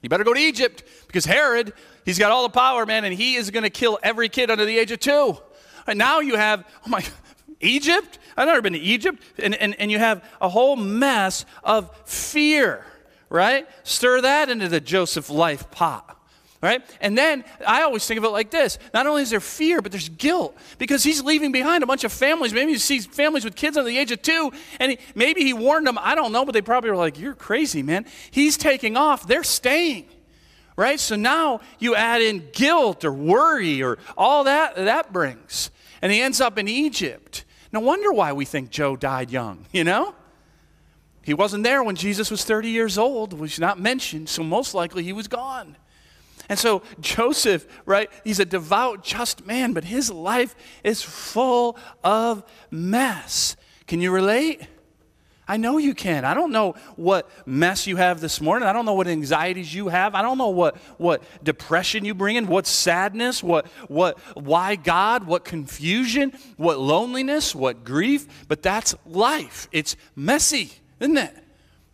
You 0.00 0.08
better 0.08 0.24
go 0.24 0.32
to 0.32 0.40
Egypt 0.40 0.82
because 1.08 1.26
Herod, 1.26 1.74
he's 2.06 2.18
got 2.18 2.32
all 2.32 2.44
the 2.44 2.58
power, 2.58 2.86
man, 2.86 3.04
and 3.04 3.12
he 3.12 3.34
is 3.34 3.50
going 3.50 3.64
to 3.64 3.70
kill 3.70 3.98
every 4.02 4.30
kid 4.30 4.50
under 4.50 4.64
the 4.64 4.78
age 4.78 4.92
of 4.92 5.00
two. 5.00 5.36
And 5.86 5.98
now 5.98 6.20
you 6.20 6.36
have, 6.36 6.64
oh 6.86 6.88
my, 6.88 7.04
Egypt? 7.60 8.18
I've 8.36 8.46
never 8.46 8.62
been 8.62 8.74
to 8.74 8.78
Egypt. 8.78 9.22
And, 9.38 9.54
and, 9.54 9.74
and 9.80 9.90
you 9.90 9.98
have 9.98 10.24
a 10.40 10.48
whole 10.48 10.76
mess 10.76 11.44
of 11.64 11.90
fear, 12.04 12.84
right? 13.28 13.68
Stir 13.82 14.20
that 14.22 14.48
into 14.48 14.68
the 14.68 14.80
Joseph 14.80 15.30
life 15.30 15.70
pot. 15.70 16.12
Right? 16.62 16.82
And 17.02 17.16
then 17.16 17.44
I 17.66 17.82
always 17.82 18.06
think 18.06 18.18
of 18.18 18.24
it 18.24 18.30
like 18.30 18.50
this. 18.50 18.78
Not 18.94 19.06
only 19.06 19.22
is 19.22 19.30
there 19.30 19.40
fear, 19.40 19.82
but 19.82 19.92
there's 19.92 20.08
guilt 20.08 20.56
because 20.78 21.04
he's 21.04 21.22
leaving 21.22 21.52
behind 21.52 21.84
a 21.84 21.86
bunch 21.86 22.02
of 22.02 22.12
families. 22.12 22.54
Maybe 22.54 22.72
he 22.72 22.78
sees 22.78 23.04
families 23.06 23.44
with 23.44 23.54
kids 23.54 23.76
under 23.76 23.88
the 23.88 23.98
age 23.98 24.10
of 24.10 24.22
two, 24.22 24.50
and 24.80 24.92
he, 24.92 24.98
maybe 25.14 25.44
he 25.44 25.52
warned 25.52 25.86
them. 25.86 25.98
I 26.00 26.14
don't 26.14 26.32
know, 26.32 26.46
but 26.46 26.52
they 26.52 26.62
probably 26.62 26.90
were 26.90 26.96
like, 26.96 27.20
You're 27.20 27.34
crazy, 27.34 27.82
man. 27.82 28.06
He's 28.30 28.56
taking 28.56 28.96
off. 28.96 29.28
They're 29.28 29.44
staying. 29.44 30.06
Right? 30.76 30.98
So 30.98 31.14
now 31.14 31.60
you 31.78 31.94
add 31.94 32.22
in 32.22 32.48
guilt 32.52 33.04
or 33.04 33.12
worry 33.12 33.82
or 33.82 33.98
all 34.16 34.44
that 34.44 34.76
that 34.76 35.12
brings. 35.12 35.70
And 36.02 36.10
he 36.10 36.20
ends 36.20 36.40
up 36.40 36.58
in 36.58 36.68
Egypt. 36.68 37.44
No 37.76 37.80
wonder 37.80 38.10
why 38.10 38.32
we 38.32 38.46
think 38.46 38.70
Joe 38.70 38.96
died 38.96 39.30
young, 39.30 39.66
you 39.70 39.84
know? 39.84 40.14
He 41.20 41.34
wasn't 41.34 41.62
there 41.62 41.82
when 41.82 41.94
Jesus 41.94 42.30
was 42.30 42.42
30 42.42 42.70
years 42.70 42.96
old, 42.96 43.34
was 43.34 43.58
not 43.58 43.78
mentioned, 43.78 44.30
so 44.30 44.42
most 44.42 44.72
likely 44.72 45.02
he 45.02 45.12
was 45.12 45.28
gone. 45.28 45.76
And 46.48 46.58
so 46.58 46.80
Joseph, 47.00 47.66
right, 47.84 48.08
he's 48.24 48.40
a 48.40 48.46
devout, 48.46 49.04
just 49.04 49.44
man, 49.44 49.74
but 49.74 49.84
his 49.84 50.10
life 50.10 50.56
is 50.84 51.02
full 51.02 51.76
of 52.02 52.50
mess. 52.70 53.56
Can 53.86 54.00
you 54.00 54.10
relate? 54.10 54.62
I 55.48 55.56
know 55.58 55.78
you 55.78 55.94
can. 55.94 56.24
I 56.24 56.34
don't 56.34 56.50
know 56.50 56.74
what 56.96 57.28
mess 57.46 57.86
you 57.86 57.96
have 57.96 58.20
this 58.20 58.40
morning. 58.40 58.68
I 58.68 58.72
don't 58.72 58.84
know 58.84 58.94
what 58.94 59.06
anxieties 59.06 59.72
you 59.72 59.88
have. 59.88 60.14
I 60.14 60.22
don't 60.22 60.38
know 60.38 60.48
what, 60.48 60.76
what 60.98 61.22
depression 61.42 62.04
you 62.04 62.14
bring 62.14 62.34
in, 62.34 62.48
what 62.48 62.66
sadness, 62.66 63.42
what, 63.42 63.66
what, 63.88 64.18
why 64.34 64.74
God, 64.74 65.24
what 65.24 65.44
confusion, 65.44 66.32
what 66.56 66.80
loneliness, 66.80 67.54
what 67.54 67.84
grief. 67.84 68.46
But 68.48 68.62
that's 68.62 68.96
life. 69.06 69.68
It's 69.70 69.96
messy, 70.16 70.72
isn't 70.98 71.16
it? 71.16 71.36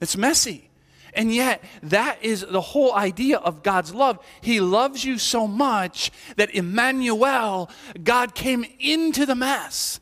It's 0.01 0.17
messy. 0.17 0.71
And 1.15 1.35
yet, 1.35 1.63
that 1.83 2.25
is 2.25 2.47
the 2.49 2.63
whole 2.63 2.95
idea 2.95 3.37
of 3.37 3.63
God's 3.63 3.95
love. 3.95 4.19
He 4.41 4.61
loves 4.61 5.05
you 5.05 5.19
so 5.19 5.47
much 5.47 6.11
that 6.37 6.55
Emmanuel, 6.55 7.71
God 8.03 8.35
came 8.35 8.65
into 8.81 9.27
the 9.27 9.35
mess. 9.35 10.01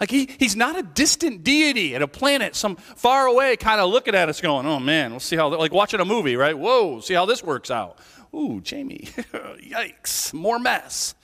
Like 0.00 0.10
he, 0.10 0.28
he's 0.38 0.56
not 0.56 0.76
a 0.76 0.82
distant 0.82 1.44
deity 1.44 1.94
at 1.94 2.02
a 2.02 2.08
planet, 2.08 2.56
some 2.56 2.76
far 2.76 3.26
away, 3.26 3.56
kind 3.56 3.80
of 3.80 3.90
looking 3.90 4.14
at 4.14 4.28
us, 4.28 4.40
going, 4.40 4.66
"Oh 4.66 4.80
man, 4.80 5.12
we'll 5.12 5.20
see 5.20 5.36
how." 5.36 5.48
Like 5.56 5.72
watching 5.72 6.00
a 6.00 6.04
movie, 6.04 6.36
right? 6.36 6.58
Whoa, 6.58 7.00
see 7.00 7.14
how 7.14 7.26
this 7.26 7.44
works 7.44 7.70
out. 7.70 7.98
Ooh, 8.34 8.60
Jamie, 8.60 9.08
yikes, 9.16 10.34
more 10.34 10.58
mess. 10.58 11.14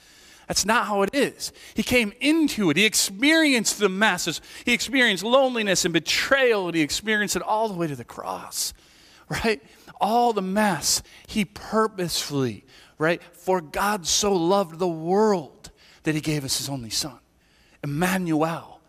That's 0.46 0.64
not 0.64 0.86
how 0.86 1.02
it 1.02 1.10
is. 1.12 1.52
He 1.74 1.82
came 1.82 2.12
into 2.20 2.70
it. 2.70 2.76
He 2.76 2.84
experienced 2.84 3.78
the 3.78 3.88
masses. 3.88 4.40
He 4.64 4.72
experienced 4.72 5.24
loneliness 5.24 5.84
and 5.84 5.92
betrayal, 5.92 6.66
and 6.66 6.74
he 6.74 6.82
experienced 6.82 7.36
it 7.36 7.42
all 7.42 7.68
the 7.68 7.74
way 7.74 7.86
to 7.86 7.96
the 7.96 8.04
cross, 8.04 8.72
right? 9.28 9.62
All 10.00 10.32
the 10.32 10.42
mess. 10.42 11.02
He 11.26 11.44
purposefully, 11.44 12.64
right? 12.98 13.22
For 13.32 13.60
God 13.60 14.06
so 14.06 14.32
loved 14.32 14.78
the 14.78 14.88
world 14.88 15.70
that 16.04 16.14
he 16.14 16.20
gave 16.20 16.44
us 16.44 16.58
his 16.58 16.68
only 16.68 16.90
son. 16.90 17.18
Emmanuel, 17.82 18.80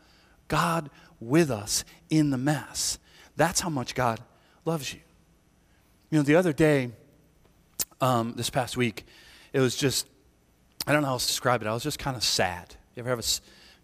God 0.47 0.89
with 1.19 1.51
us 1.51 1.83
in 2.09 2.29
the 2.29 2.37
mess. 2.37 2.99
That's 3.35 3.59
how 3.61 3.69
much 3.69 3.95
God 3.95 4.19
loves 4.65 4.93
you. 4.93 4.99
You 6.09 6.19
know, 6.19 6.23
the 6.23 6.35
other 6.35 6.53
day, 6.53 6.91
um, 8.01 8.33
this 8.35 8.49
past 8.49 8.75
week, 8.75 9.05
it 9.53 9.59
was 9.59 9.75
just, 9.75 10.07
I 10.85 10.93
don't 10.93 11.01
know 11.01 11.07
how 11.07 11.13
else 11.13 11.25
to 11.27 11.31
describe 11.31 11.61
it. 11.61 11.67
I 11.67 11.73
was 11.73 11.83
just 11.83 11.99
kind 11.99 12.17
of 12.17 12.23
sad. 12.23 12.75
You 12.95 13.01
ever 13.01 13.09
have 13.09 13.19
a, 13.19 13.23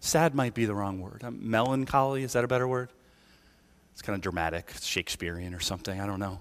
sad 0.00 0.34
might 0.34 0.54
be 0.54 0.64
the 0.64 0.74
wrong 0.74 1.00
word. 1.00 1.22
Um, 1.24 1.50
melancholy, 1.50 2.22
is 2.22 2.34
that 2.34 2.44
a 2.44 2.48
better 2.48 2.68
word? 2.68 2.90
It's 3.92 4.02
kind 4.02 4.14
of 4.14 4.20
dramatic, 4.20 4.72
Shakespearean 4.80 5.54
or 5.54 5.60
something, 5.60 6.00
I 6.00 6.06
don't 6.06 6.20
know. 6.20 6.40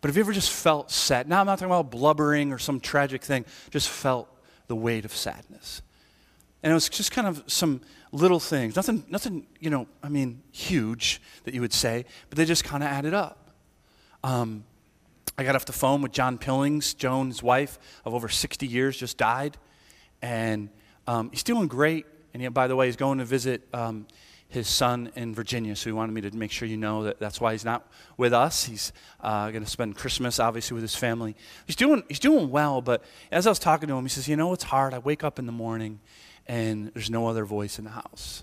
But 0.00 0.08
have 0.08 0.16
you 0.16 0.22
ever 0.22 0.32
just 0.32 0.52
felt 0.52 0.90
sad? 0.90 1.28
Now, 1.28 1.40
I'm 1.40 1.46
not 1.46 1.58
talking 1.58 1.72
about 1.72 1.90
blubbering 1.90 2.52
or 2.52 2.58
some 2.58 2.78
tragic 2.78 3.24
thing, 3.24 3.44
just 3.70 3.88
felt 3.88 4.28
the 4.68 4.76
weight 4.76 5.04
of 5.04 5.12
sadness. 5.12 5.82
And 6.62 6.70
it 6.72 6.74
was 6.74 6.88
just 6.88 7.12
kind 7.12 7.26
of 7.26 7.44
some 7.46 7.80
little 8.10 8.40
things, 8.40 8.74
nothing, 8.74 9.04
nothing, 9.08 9.46
you 9.60 9.70
know, 9.70 9.86
I 10.02 10.08
mean, 10.08 10.42
huge 10.50 11.20
that 11.44 11.54
you 11.54 11.60
would 11.60 11.72
say, 11.72 12.04
but 12.30 12.38
they 12.38 12.44
just 12.44 12.64
kind 12.64 12.82
of 12.82 12.88
added 12.88 13.14
up. 13.14 13.50
Um, 14.24 14.64
I 15.36 15.44
got 15.44 15.54
off 15.54 15.66
the 15.66 15.72
phone 15.72 16.02
with 16.02 16.12
John 16.12 16.36
Pillings, 16.36 16.94
Joan's 16.94 17.42
wife 17.42 17.78
of 18.04 18.14
over 18.14 18.28
60 18.28 18.66
years, 18.66 18.96
just 18.96 19.18
died. 19.18 19.56
And 20.20 20.68
um, 21.06 21.30
he's 21.30 21.44
doing 21.44 21.68
great. 21.68 22.06
And 22.34 22.52
by 22.52 22.66
the 22.66 22.74
way, 22.74 22.86
he's 22.86 22.96
going 22.96 23.18
to 23.18 23.24
visit 23.24 23.62
um, 23.72 24.06
his 24.48 24.66
son 24.66 25.12
in 25.14 25.34
Virginia. 25.34 25.76
So 25.76 25.90
he 25.90 25.92
wanted 25.92 26.12
me 26.12 26.22
to 26.22 26.36
make 26.36 26.50
sure 26.50 26.66
you 26.66 26.76
know 26.76 27.04
that 27.04 27.20
that's 27.20 27.40
why 27.40 27.52
he's 27.52 27.64
not 27.64 27.86
with 28.16 28.32
us. 28.32 28.64
He's 28.64 28.92
uh, 29.20 29.50
going 29.50 29.62
to 29.62 29.70
spend 29.70 29.94
Christmas, 29.94 30.40
obviously, 30.40 30.74
with 30.74 30.82
his 30.82 30.96
family. 30.96 31.36
He's 31.66 31.76
doing, 31.76 32.02
he's 32.08 32.18
doing 32.18 32.50
well, 32.50 32.80
but 32.80 33.04
as 33.30 33.46
I 33.46 33.50
was 33.50 33.58
talking 33.60 33.88
to 33.88 33.96
him, 33.96 34.04
he 34.04 34.08
says, 34.08 34.26
You 34.26 34.36
know, 34.36 34.52
it's 34.52 34.64
hard. 34.64 34.92
I 34.92 34.98
wake 34.98 35.22
up 35.22 35.38
in 35.38 35.46
the 35.46 35.52
morning 35.52 36.00
and 36.48 36.90
there's 36.94 37.10
no 37.10 37.26
other 37.26 37.44
voice 37.44 37.78
in 37.78 37.84
the 37.84 37.90
house. 37.90 38.42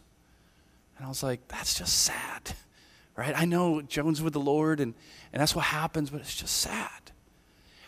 And 0.97 1.05
I 1.05 1.09
was 1.09 1.23
like, 1.23 1.47
that's 1.47 1.73
just 1.73 2.03
sad, 2.03 2.53
right? 3.15 3.37
I 3.37 3.45
know 3.45 3.81
Joan's 3.81 4.21
with 4.21 4.33
the 4.33 4.39
Lord, 4.39 4.79
and, 4.79 4.93
and 5.33 5.41
that's 5.41 5.55
what 5.55 5.65
happens, 5.65 6.09
but 6.09 6.21
it's 6.21 6.35
just 6.35 6.55
sad. 6.57 6.89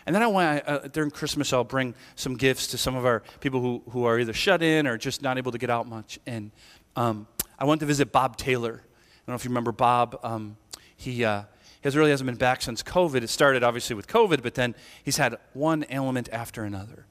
And 0.04 0.14
then 0.14 0.22
I 0.22 0.26
went, 0.26 0.66
uh, 0.66 0.78
during 0.88 1.10
Christmas, 1.10 1.52
I'll 1.52 1.64
bring 1.64 1.94
some 2.16 2.36
gifts 2.36 2.68
to 2.68 2.78
some 2.78 2.96
of 2.96 3.04
our 3.04 3.22
people 3.40 3.60
who, 3.60 3.82
who 3.90 4.04
are 4.04 4.18
either 4.18 4.32
shut 4.32 4.62
in 4.62 4.86
or 4.86 4.96
just 4.96 5.20
not 5.20 5.36
able 5.36 5.52
to 5.52 5.58
get 5.58 5.68
out 5.68 5.86
much. 5.86 6.18
And 6.26 6.50
um, 6.96 7.26
I 7.58 7.66
went 7.66 7.80
to 7.80 7.86
visit 7.86 8.10
Bob 8.10 8.38
Taylor. 8.38 8.72
I 8.72 9.18
don't 9.26 9.28
know 9.28 9.34
if 9.34 9.44
you 9.44 9.50
remember 9.50 9.70
Bob. 9.70 10.18
Um, 10.22 10.56
he, 10.96 11.26
uh, 11.26 11.42
he 11.82 11.90
really 11.90 12.10
hasn't 12.10 12.26
been 12.26 12.36
back 12.36 12.62
since 12.62 12.82
COVID. 12.82 13.22
It 13.22 13.28
started 13.28 13.62
obviously 13.62 13.94
with 13.94 14.06
COVID, 14.06 14.42
but 14.42 14.54
then 14.54 14.74
he's 15.04 15.18
had 15.18 15.36
one 15.52 15.84
ailment 15.90 16.30
after 16.32 16.64
another. 16.64 17.04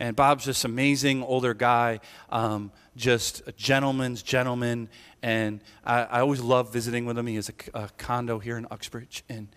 And 0.00 0.16
Bob's 0.16 0.46
this 0.46 0.64
amazing 0.64 1.22
older 1.22 1.52
guy, 1.52 2.00
um, 2.30 2.72
just 2.96 3.46
a 3.46 3.52
gentleman's 3.52 4.22
gentleman. 4.22 4.88
And 5.22 5.60
I, 5.84 6.04
I, 6.04 6.20
always 6.20 6.40
love 6.40 6.72
visiting 6.72 7.04
with 7.04 7.18
him. 7.18 7.26
He 7.26 7.34
has 7.34 7.50
a, 7.50 7.78
a 7.78 7.90
condo 7.98 8.38
here 8.38 8.56
in 8.56 8.66
Uxbridge. 8.70 9.22
And 9.28 9.48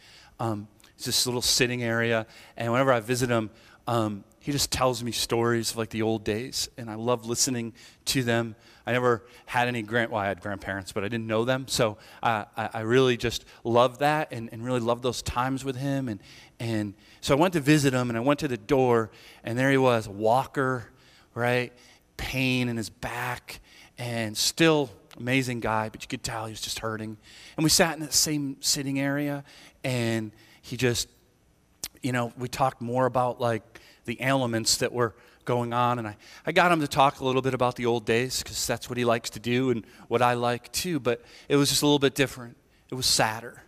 um, 0.41 0.67
it's 0.95 1.05
this 1.05 1.25
little 1.25 1.41
sitting 1.41 1.81
area. 1.81 2.27
And 2.57 2.73
whenever 2.73 2.91
I 2.91 2.99
visit 2.99 3.29
him, 3.29 3.51
um, 3.87 4.25
he 4.41 4.51
just 4.51 4.69
tells 4.69 5.01
me 5.01 5.13
stories 5.13 5.71
of 5.71 5.77
like 5.77 5.91
the 5.91 6.01
old 6.01 6.25
days. 6.25 6.67
And 6.77 6.89
I 6.89 6.95
love 6.95 7.25
listening 7.25 7.73
to 8.05 8.21
them. 8.21 8.57
I 8.85 8.91
never 8.91 9.23
had 9.45 9.67
any 9.67 9.81
grand, 9.81 10.11
well, 10.11 10.21
I 10.21 10.27
had 10.27 10.41
grandparents, 10.41 10.91
but 10.91 11.03
I 11.03 11.07
didn't 11.07 11.27
know 11.27 11.45
them. 11.45 11.67
So 11.67 11.97
uh, 12.21 12.45
I, 12.57 12.69
I 12.73 12.79
really 12.81 13.15
just 13.15 13.45
loved 13.63 13.99
that 14.01 14.29
and, 14.31 14.49
and 14.51 14.63
really 14.63 14.81
loved 14.81 15.03
those 15.03 15.21
times 15.21 15.63
with 15.63 15.77
him. 15.77 16.09
And, 16.09 16.19
and 16.59 16.93
so 17.21 17.35
I 17.35 17.39
went 17.39 17.53
to 17.53 17.61
visit 17.61 17.93
him 17.93 18.09
and 18.09 18.17
I 18.17 18.21
went 18.21 18.39
to 18.41 18.47
the 18.47 18.57
door 18.57 19.09
and 19.43 19.57
there 19.57 19.71
he 19.71 19.77
was, 19.77 20.07
walker, 20.09 20.91
right? 21.33 21.71
Pain 22.17 22.67
in 22.67 22.75
his 22.75 22.89
back 22.89 23.61
and 23.97 24.35
still 24.35 24.89
amazing 25.17 25.59
guy, 25.59 25.89
but 25.89 26.01
you 26.01 26.07
could 26.07 26.23
tell 26.23 26.45
he 26.45 26.51
was 26.51 26.61
just 26.61 26.79
hurting. 26.79 27.17
And 27.55 27.63
we 27.63 27.69
sat 27.69 27.95
in 27.95 28.01
that 28.01 28.13
same 28.13 28.57
sitting 28.59 28.99
area 28.99 29.43
and 29.83 30.31
he 30.61 30.75
just, 30.75 31.07
you 32.01 32.11
know, 32.11 32.33
we 32.37 32.49
talked 32.49 32.81
more 32.81 33.05
about 33.05 33.39
like 33.39 33.79
the 34.05 34.19
elements 34.19 34.77
that 34.77 34.91
were 34.91 35.15
going 35.45 35.73
on. 35.73 35.99
And 35.99 36.07
I, 36.07 36.17
I 36.45 36.51
got 36.51 36.71
him 36.71 36.79
to 36.81 36.87
talk 36.87 37.19
a 37.19 37.25
little 37.25 37.41
bit 37.41 37.53
about 37.53 37.75
the 37.75 37.85
old 37.85 38.05
days 38.05 38.41
because 38.41 38.65
that's 38.65 38.89
what 38.89 38.97
he 38.97 39.05
likes 39.05 39.29
to 39.31 39.39
do 39.39 39.69
and 39.69 39.85
what 40.07 40.21
I 40.21 40.33
like 40.33 40.71
too. 40.71 40.99
But 40.99 41.23
it 41.49 41.55
was 41.55 41.69
just 41.69 41.81
a 41.81 41.85
little 41.85 41.99
bit 41.99 42.15
different. 42.15 42.57
It 42.89 42.95
was 42.95 43.05
sadder. 43.05 43.63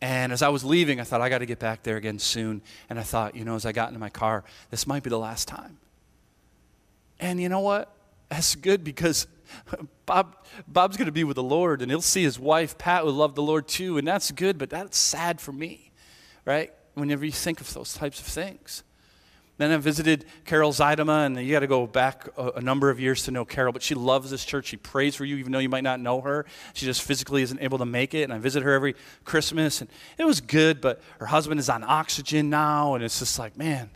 And 0.00 0.32
as 0.32 0.42
I 0.42 0.48
was 0.48 0.62
leaving, 0.62 1.00
I 1.00 1.04
thought, 1.04 1.20
I 1.20 1.28
got 1.28 1.38
to 1.38 1.46
get 1.46 1.58
back 1.58 1.82
there 1.82 1.96
again 1.96 2.18
soon. 2.18 2.62
And 2.90 2.98
I 2.98 3.02
thought, 3.02 3.34
you 3.34 3.44
know, 3.44 3.54
as 3.54 3.64
I 3.64 3.72
got 3.72 3.88
into 3.88 4.00
my 4.00 4.10
car, 4.10 4.44
this 4.70 4.86
might 4.86 5.02
be 5.02 5.10
the 5.10 5.18
last 5.18 5.48
time. 5.48 5.78
And 7.18 7.40
you 7.40 7.48
know 7.48 7.60
what? 7.60 7.94
That's 8.28 8.54
good 8.54 8.84
because 8.84 9.26
Bob, 10.06 10.36
Bob's 10.68 10.96
going 10.96 11.06
to 11.06 11.12
be 11.12 11.24
with 11.24 11.36
the 11.36 11.42
Lord 11.42 11.80
and 11.80 11.90
he'll 11.90 12.02
see 12.02 12.22
his 12.22 12.38
wife, 12.38 12.76
Pat, 12.76 13.02
who 13.02 13.10
loved 13.10 13.36
the 13.36 13.42
Lord 13.42 13.68
too. 13.68 13.98
And 13.98 14.06
that's 14.06 14.30
good, 14.30 14.58
but 14.58 14.68
that's 14.68 14.98
sad 14.98 15.40
for 15.40 15.52
me, 15.52 15.92
right? 16.44 16.72
Whenever 16.94 17.24
you 17.24 17.32
think 17.32 17.60
of 17.60 17.72
those 17.72 17.94
types 17.94 18.20
of 18.20 18.26
things. 18.26 18.82
Then 19.58 19.70
I 19.70 19.78
visited 19.78 20.26
Carol 20.44 20.72
Zeidema, 20.72 21.24
and 21.24 21.38
you 21.38 21.50
got 21.52 21.60
to 21.60 21.66
go 21.66 21.86
back 21.86 22.28
a, 22.36 22.50
a, 22.56 22.60
number 22.60 22.90
of 22.90 23.00
years 23.00 23.22
to 23.24 23.30
know 23.30 23.46
Carol, 23.46 23.72
but 23.72 23.82
she 23.82 23.94
loves 23.94 24.30
this 24.30 24.44
church. 24.44 24.66
She 24.66 24.76
prays 24.76 25.14
for 25.14 25.24
you, 25.24 25.36
even 25.36 25.50
though 25.50 25.60
you 25.60 25.70
might 25.70 25.84
not 25.84 25.98
know 25.98 26.20
her. 26.20 26.44
She 26.74 26.84
just 26.84 27.00
physically 27.00 27.40
isn't 27.42 27.60
able 27.62 27.78
to 27.78 27.86
make 27.86 28.12
it. 28.12 28.24
And 28.24 28.34
I 28.34 28.38
visit 28.38 28.62
her 28.62 28.72
every 28.72 28.94
Christmas, 29.24 29.80
and 29.80 29.88
it 30.18 30.24
was 30.24 30.42
good, 30.42 30.82
but 30.82 31.00
her 31.20 31.26
husband 31.26 31.58
is 31.58 31.70
on 31.70 31.82
oxygen 31.84 32.50
now, 32.50 32.94
and 32.94 33.02
it's 33.02 33.18
just 33.18 33.38
like, 33.38 33.56
man, 33.56 33.88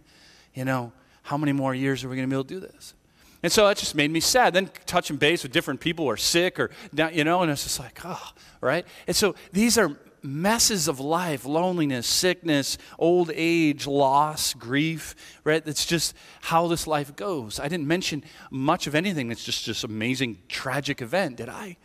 you 0.55 0.65
know, 0.65 0.93
how 1.25 1.37
many 1.37 1.53
more 1.53 1.75
years 1.75 2.03
are 2.05 2.09
we 2.09 2.17
going 2.17 2.29
to 2.29 2.35
be 2.35 2.37
able 2.37 2.45
to 2.45 2.55
do 2.55 2.61
this? 2.61 2.95
And 3.43 3.53
so 3.53 3.67
that 3.67 3.77
just 3.77 3.95
made 3.95 4.11
me 4.11 4.21
sad. 4.21 4.55
Then 4.55 4.71
touching 4.87 5.17
base 5.17 5.43
with 5.43 5.53
different 5.53 5.81
people 5.81 6.07
who 6.07 6.11
are 6.11 6.17
sick 6.17 6.59
or, 6.59 6.71
you 7.13 7.25
know, 7.25 7.43
and 7.43 7.51
it's 7.51 7.63
just 7.63 7.79
like, 7.79 8.01
oh, 8.05 8.31
right? 8.61 8.87
And 9.07 9.17
so 9.17 9.35
these 9.53 9.79
are 9.79 9.97
messes 10.23 10.89
of 10.89 11.01
life 11.01 11.45
loneliness, 11.45 12.07
sickness, 12.07 12.79
old 12.99 13.31
age, 13.35 13.87
loss, 13.87 14.55
grief, 14.55 15.15
right? 15.45 15.65
That's 15.65 15.87
just 15.87 16.15
how 16.43 16.67
this 16.67 16.87
life 16.87 17.17
goes. 17.17 17.59
I 17.61 17.69
didn't 17.69 17.87
mention 17.87 18.25
much 18.51 18.87
of 18.87 18.95
anything 18.95 19.29
that's 19.29 19.45
just 19.45 19.67
this 19.67 19.85
amazing, 19.85 20.39
tragic 20.49 21.03
event, 21.03 21.37
did 21.37 21.49
I? 21.49 21.77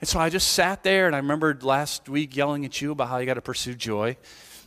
And 0.00 0.08
so 0.08 0.18
I 0.18 0.30
just 0.30 0.52
sat 0.52 0.82
there 0.82 1.06
and 1.06 1.14
I 1.14 1.18
remembered 1.18 1.62
last 1.62 2.08
week 2.08 2.34
yelling 2.34 2.64
at 2.64 2.80
you 2.80 2.92
about 2.92 3.08
how 3.08 3.18
you 3.18 3.26
got 3.26 3.34
to 3.34 3.42
pursue 3.42 3.74
joy. 3.74 4.16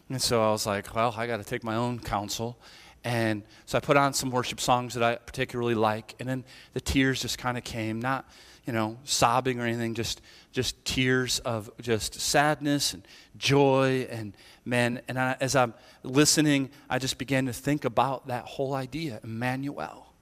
And 0.10 0.22
so 0.22 0.48
I 0.48 0.52
was 0.52 0.66
like, 0.68 0.94
well, 0.94 1.14
I 1.18 1.26
got 1.26 1.38
to 1.38 1.44
take 1.44 1.64
my 1.64 1.76
own 1.76 2.00
counsel. 2.00 2.60
And 3.04 3.44
so 3.66 3.78
I 3.78 3.82
put 3.82 3.98
on 3.98 4.14
some 4.14 4.30
worship 4.30 4.62
songs 4.62 4.94
that 4.94 5.04
I 5.04 5.16
particularly 5.16 5.76
like. 5.76 6.16
And 6.20 6.30
then 6.30 6.46
the 6.74 6.82
tears 6.82 7.22
just 7.22 7.38
kind 7.38 7.58
of 7.58 7.64
came, 7.64 8.00
not 8.00 8.30
you 8.66 8.74
know, 8.74 8.98
sobbing 9.04 9.60
or 9.60 9.66
anything, 9.66 9.94
just, 9.94 10.22
just 10.52 10.84
tears 10.86 11.40
of 11.40 11.70
just 11.82 12.20
sadness 12.20 12.94
and 12.94 13.06
joy. 13.38 14.08
And 14.10 14.34
man, 14.66 15.02
and 15.08 15.20
I, 15.20 15.36
as 15.40 15.56
I'm 15.56 15.74
listening, 16.04 16.70
I 16.90 17.00
just 17.00 17.18
began 17.18 17.46
to 17.48 17.54
think 17.54 17.86
about 17.86 18.28
that 18.28 18.46
whole 18.46 18.74
idea 18.74 19.20
Emmanuel, 19.24 20.14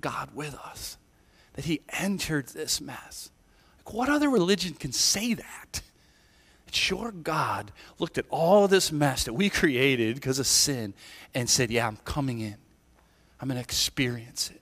God 0.00 0.30
with 0.34 0.54
us, 0.54 0.98
that 1.54 1.64
He 1.64 1.80
entered 1.88 2.48
this 2.48 2.80
mess. 2.80 3.30
Like, 3.78 3.94
what 3.94 4.08
other 4.08 4.28
religion 4.28 4.74
can 4.74 4.92
say 4.92 5.34
that? 5.34 5.80
Sure, 6.70 7.12
God 7.12 7.72
looked 7.98 8.18
at 8.18 8.26
all 8.28 8.68
this 8.68 8.92
mess 8.92 9.24
that 9.24 9.32
we 9.32 9.48
created 9.48 10.14
because 10.14 10.38
of 10.38 10.46
sin 10.46 10.92
and 11.34 11.48
said, 11.48 11.70
Yeah, 11.70 11.86
I'm 11.86 11.96
coming 12.04 12.40
in. 12.40 12.56
I'm 13.40 13.48
going 13.48 13.56
to 13.56 13.62
experience 13.62 14.50
it. 14.50 14.60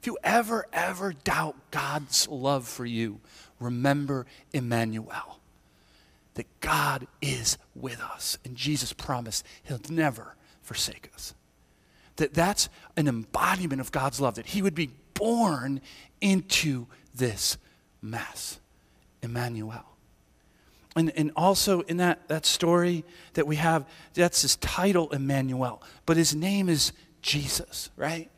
If 0.00 0.06
you 0.06 0.16
ever, 0.24 0.66
ever 0.72 1.12
doubt 1.12 1.56
God's 1.70 2.26
love 2.28 2.66
for 2.66 2.86
you, 2.86 3.20
remember 3.58 4.26
Emmanuel. 4.52 5.38
That 6.34 6.46
God 6.60 7.06
is 7.20 7.58
with 7.74 8.00
us. 8.00 8.38
And 8.44 8.56
Jesus 8.56 8.92
promised 8.92 9.44
he'll 9.62 9.80
never 9.90 10.36
forsake 10.62 11.10
us. 11.14 11.34
That 12.16 12.32
that's 12.32 12.68
an 12.96 13.08
embodiment 13.08 13.80
of 13.80 13.92
God's 13.92 14.20
love, 14.20 14.36
that 14.36 14.46
he 14.46 14.62
would 14.62 14.74
be 14.74 14.90
born 15.14 15.80
into 16.20 16.86
this 17.14 17.58
mess. 18.00 18.58
Emmanuel. 19.22 19.84
And, 20.96 21.12
and 21.16 21.30
also 21.36 21.82
in 21.82 21.98
that, 21.98 22.26
that 22.28 22.46
story 22.46 23.04
that 23.34 23.46
we 23.46 23.56
have, 23.56 23.86
that's 24.14 24.42
his 24.42 24.56
title, 24.56 25.10
Emmanuel. 25.10 25.82
But 26.06 26.16
his 26.16 26.34
name 26.34 26.68
is 26.68 26.92
Jesus, 27.22 27.90
right? 27.96 28.30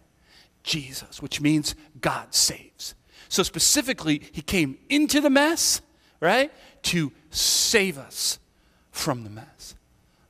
Jesus, 0.62 1.20
which 1.20 1.40
means 1.40 1.75
God 2.01 2.35
saves. 2.35 2.94
So 3.29 3.42
specifically, 3.42 4.22
he 4.33 4.42
came 4.42 4.79
into 4.88 5.20
the 5.20 5.31
mess, 5.31 5.81
right? 6.20 6.53
To 6.85 7.12
save 7.31 7.98
us 7.98 8.38
from 8.90 9.25
the 9.25 9.31
mess. 9.31 9.75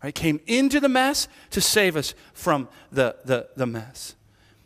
Right? 0.02 0.14
Came 0.14 0.40
into 0.46 0.80
the 0.80 0.88
mess 0.88 1.28
to 1.50 1.60
save 1.60 1.96
us 1.96 2.14
from 2.32 2.68
the, 2.90 3.16
the, 3.24 3.48
the 3.56 3.66
mess. 3.66 4.16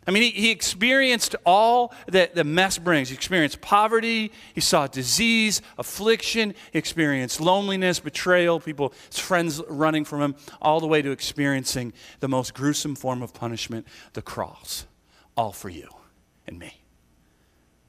I 0.06 0.12
mean, 0.12 0.22
he, 0.22 0.30
he, 0.30 0.50
experienced 0.50 1.34
all 1.44 1.92
that 2.06 2.36
the 2.36 2.44
mess 2.44 2.78
brings. 2.78 3.08
He 3.08 3.16
experienced 3.16 3.60
poverty, 3.60 4.30
he 4.54 4.60
saw 4.60 4.86
disease, 4.86 5.62
affliction, 5.78 6.54
he 6.72 6.78
experienced 6.78 7.40
loneliness, 7.40 7.98
betrayal, 7.98 8.60
people, 8.60 8.92
his 9.10 9.18
friends 9.18 9.60
running 9.68 10.04
from 10.04 10.22
him, 10.22 10.36
all 10.62 10.78
the 10.78 10.86
way 10.86 11.02
to 11.02 11.10
experiencing 11.10 11.92
the 12.20 12.28
most 12.28 12.54
gruesome 12.54 12.94
form 12.94 13.20
of 13.20 13.34
punishment, 13.34 13.84
the 14.12 14.22
cross, 14.22 14.86
all 15.36 15.52
for 15.52 15.68
you 15.68 15.88
and 16.46 16.58
me. 16.58 16.80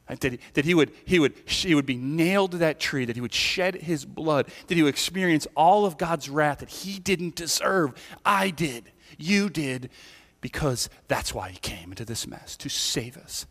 That, 0.07 0.31
he, 0.31 0.39
that 0.53 0.63
he, 0.63 0.73
would, 0.73 0.91
he, 1.05 1.19
would, 1.19 1.33
he 1.45 1.75
would 1.75 1.85
be 1.85 1.97
nailed 1.97 2.51
to 2.51 2.57
that 2.59 2.79
tree, 2.79 3.03
that 3.05 3.17
he 3.17 3.21
would 3.21 3.33
shed 3.33 3.75
his 3.75 4.05
blood, 4.05 4.47
that 4.67 4.75
he 4.75 4.81
would 4.81 4.89
experience 4.89 5.47
all 5.55 5.85
of 5.85 5.97
God's 5.97 6.29
wrath 6.29 6.59
that 6.59 6.69
he 6.69 6.97
didn't 6.97 7.35
deserve. 7.35 7.93
I 8.25 8.49
did, 8.49 8.91
you 9.17 9.49
did 9.49 9.89
because 10.39 10.89
that's 11.09 11.33
why 11.33 11.49
he 11.49 11.57
came 11.57 11.89
into 11.89 12.05
this 12.05 12.25
mess 12.25 12.55
to 12.57 12.69
save 12.69 13.17
us. 13.17 13.47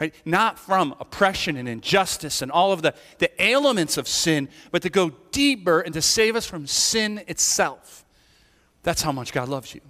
Right? 0.00 0.14
Not 0.24 0.60
from 0.60 0.94
oppression 1.00 1.56
and 1.56 1.68
injustice 1.68 2.42
and 2.42 2.52
all 2.52 2.70
of 2.70 2.82
the, 2.82 2.94
the 3.18 3.30
ailments 3.42 3.96
of 3.96 4.06
sin, 4.06 4.48
but 4.70 4.82
to 4.82 4.90
go 4.90 5.10
deeper 5.32 5.80
and 5.80 5.92
to 5.94 6.02
save 6.02 6.36
us 6.36 6.46
from 6.46 6.68
sin 6.68 7.22
itself. 7.26 8.04
That's 8.84 9.02
how 9.02 9.10
much 9.10 9.32
God 9.32 9.48
loves 9.48 9.74
you. 9.74 9.80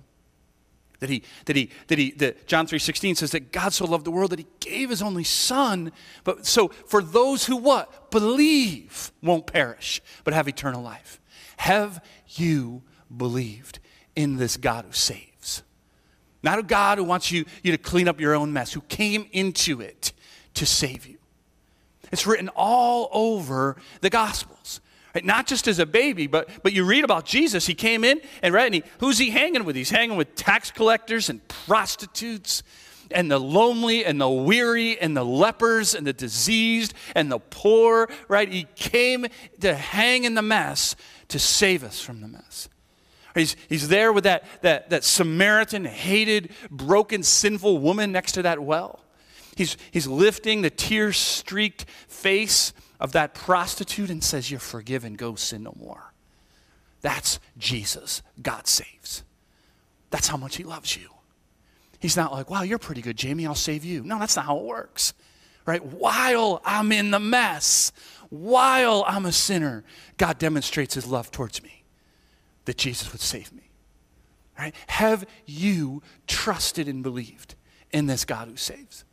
That 1.01 1.11
he, 1.11 1.23
that 1.45 1.55
he, 1.55 1.71
that 1.87 1.99
he, 1.99 2.11
that 2.13 2.47
John 2.47 2.67
3.16 2.67 3.17
says 3.19 3.31
that 3.31 3.53
God 3.53 3.73
so 3.73 3.85
loved 3.85 4.05
the 4.05 4.11
world 4.11 4.31
that 4.31 4.41
he 4.41 4.47
gave 4.59 4.91
his 4.91 5.01
only 5.01 5.23
son. 5.23 5.93
But 6.25 6.45
so 6.45 6.69
for 6.69 7.03
those 7.03 7.47
who 7.47 7.57
what? 7.57 8.11
Believe 8.11 9.13
won't 9.23 9.47
perish, 9.47 10.03
but 10.25 10.35
have 10.35 10.49
eternal 10.49 10.83
life. 10.83 11.21
Have 11.59 12.05
you 12.29 12.83
believed 13.17 13.79
in 14.17 14.37
this 14.37 14.57
God 14.57 14.85
who 14.87 14.93
saves? 14.93 15.63
Not 16.43 16.59
a 16.59 16.63
God 16.63 16.99
who 16.99 17.05
wants 17.05 17.31
you, 17.31 17.45
you 17.63 17.73
to 17.73 17.79
clean 17.79 18.09
up 18.09 18.21
your 18.21 18.35
own 18.35 18.53
mess, 18.53 18.73
who 18.73 18.81
came 18.83 19.27
into 19.33 19.81
it 19.81 20.13
to 20.55 20.67
save 20.67 21.07
you. 21.07 21.19
It's 22.11 22.27
written 22.27 22.49
all 22.55 23.09
over 23.13 23.77
the 24.01 24.11
Gospels. 24.11 24.81
Right? 25.15 25.25
Not 25.25 25.47
just 25.47 25.67
as 25.69 25.79
a 25.79 25.87
baby, 25.87 26.27
but, 26.27 26.49
but 26.63 26.73
you 26.73 26.85
read 26.85 27.05
about 27.05 27.25
Jesus. 27.25 27.67
He 27.67 27.75
came 27.75 28.05
in 28.05 28.21
and 28.43 28.53
right, 28.53 28.67
and 28.67 28.75
he, 28.75 28.83
who's 29.01 29.19
he 29.19 29.31
hanging 29.31 29.65
with? 29.65 29.75
He's 29.77 29.91
hanging 29.91 30.17
with 30.17 30.35
tax 30.35 30.71
collectors 30.71 31.31
and 31.31 31.47
prostitutes 31.49 32.63
and 33.11 33.31
the 33.31 33.39
lonely 33.39 34.05
and 34.05 34.21
the 34.21 34.29
weary 34.29 34.99
and 35.01 35.17
the 35.17 35.25
lepers 35.25 35.95
and 35.95 36.07
the 36.07 36.13
diseased 36.13 36.95
and 37.15 37.33
the 37.33 37.39
poor, 37.39 38.09
right? 38.29 38.51
He 38.51 38.67
came 38.75 39.27
to 39.61 39.75
hang 39.75 40.25
in 40.25 40.35
the 40.35 40.43
mess 40.43 40.95
to 41.29 41.39
save 41.39 41.85
us 41.85 42.01
from 42.01 42.21
the 42.21 42.29
mess. 42.29 42.69
He's, 43.35 43.57
he's 43.69 43.89
there 43.89 44.13
with 44.13 44.25
that, 44.25 44.45
that, 44.63 44.91
that 44.91 45.05
Samaritan, 45.05 45.85
hated, 45.85 46.51
broken, 46.71 47.23
sinful 47.23 47.79
woman 47.79 48.11
next 48.11 48.33
to 48.33 48.43
that 48.43 48.63
well. 48.63 49.01
He's, 49.57 49.77
he's 49.91 50.07
lifting 50.07 50.63
the 50.63 50.71
tear 50.71 51.13
streaked 51.13 51.85
face 52.09 52.73
of 53.01 53.13
that 53.13 53.35
prostitute 53.35 54.11
and 54.11 54.23
says, 54.23 54.51
You're 54.51 54.61
forgiven, 54.61 55.15
go 55.15 55.35
sin 55.35 55.63
no 55.63 55.75
more. 55.79 56.13
That's 57.01 57.39
Jesus. 57.57 58.23
God 58.43 58.67
saves. 58.67 59.23
That's 60.11 60.29
how 60.29 60.37
much 60.37 60.57
He 60.57 60.65
loves 60.65 60.97
you. 60.97 61.09
He's 62.01 62.17
not 62.17 62.33
like, 62.33 62.51
Wow, 62.51 62.63
you're 62.63 62.79
pretty 62.79 63.03
good, 63.03 63.17
Jamie, 63.17 63.47
I'll 63.47 63.55
save 63.55 63.85
you. 63.85 64.03
No, 64.03 64.19
that's 64.19 64.37
not 64.37 64.47
how 64.47 64.59
it 64.59 64.65
works. 64.65 65.15
Right? 65.65 65.85
While 65.85 66.63
I'm 66.65 66.93
in 66.93 67.11
the 67.11 67.21
mess, 67.21 67.93
while 68.31 69.05
I'm 69.07 69.27
a 69.27 69.33
sinner, 69.33 69.85
God 70.17 70.39
demonstrates 70.39 70.95
His 70.95 71.07
love 71.07 71.31
towards 71.31 71.63
me 71.63 71.85
that 72.65 72.79
Jesus 72.79 73.13
would 73.13 73.21
save 73.21 73.53
me. 73.53 73.71
Right? 74.59 74.75
Have 74.89 75.25
you 75.47 76.03
trusted 76.27 76.89
and 76.89 77.03
believed 77.03 77.55
in 77.93 78.07
this 78.07 78.25
God 78.25 78.49
who 78.49 78.57
saves? 78.57 79.05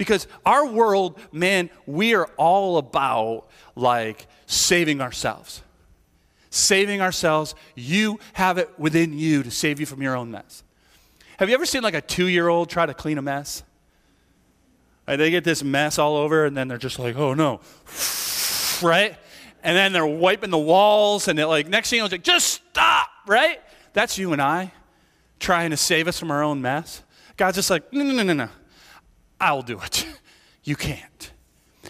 Because 0.00 0.26
our 0.46 0.64
world, 0.64 1.20
man, 1.30 1.68
we 1.84 2.14
are 2.14 2.24
all 2.38 2.78
about 2.78 3.48
like 3.76 4.26
saving 4.46 5.02
ourselves. 5.02 5.60
Saving 6.48 7.02
ourselves. 7.02 7.54
You 7.74 8.18
have 8.32 8.56
it 8.56 8.70
within 8.78 9.18
you 9.18 9.42
to 9.42 9.50
save 9.50 9.78
you 9.78 9.84
from 9.84 10.00
your 10.00 10.16
own 10.16 10.30
mess. 10.30 10.64
Have 11.38 11.50
you 11.50 11.54
ever 11.54 11.66
seen 11.66 11.82
like 11.82 11.92
a 11.92 12.00
two 12.00 12.28
year 12.28 12.48
old 12.48 12.70
try 12.70 12.86
to 12.86 12.94
clean 12.94 13.18
a 13.18 13.22
mess? 13.22 13.62
Right, 15.06 15.16
they 15.16 15.30
get 15.30 15.44
this 15.44 15.62
mess 15.62 15.98
all 15.98 16.16
over 16.16 16.46
and 16.46 16.56
then 16.56 16.66
they're 16.66 16.78
just 16.78 16.98
like, 16.98 17.16
oh 17.16 17.34
no. 17.34 17.60
Right? 18.82 19.18
and 19.62 19.76
then 19.76 19.92
they're 19.92 20.06
wiping 20.06 20.48
the 20.48 20.56
walls, 20.56 21.28
and 21.28 21.38
they're 21.38 21.44
like, 21.44 21.68
next 21.68 21.90
thing 21.90 21.98
you 21.98 22.00
know, 22.00 22.06
it's 22.06 22.12
like, 22.12 22.22
just 22.22 22.62
stop, 22.70 23.10
right? 23.26 23.60
That's 23.92 24.16
you 24.16 24.32
and 24.32 24.40
I 24.40 24.72
trying 25.38 25.68
to 25.68 25.76
save 25.76 26.08
us 26.08 26.18
from 26.18 26.30
our 26.30 26.42
own 26.42 26.62
mess. 26.62 27.02
God's 27.36 27.56
just 27.56 27.68
like, 27.68 27.92
no, 27.92 28.02
no, 28.02 28.14
no, 28.14 28.22
no, 28.22 28.32
no. 28.32 28.48
I'll 29.40 29.62
do 29.62 29.80
it. 29.80 30.06
You 30.62 30.76
can't. 30.76 31.32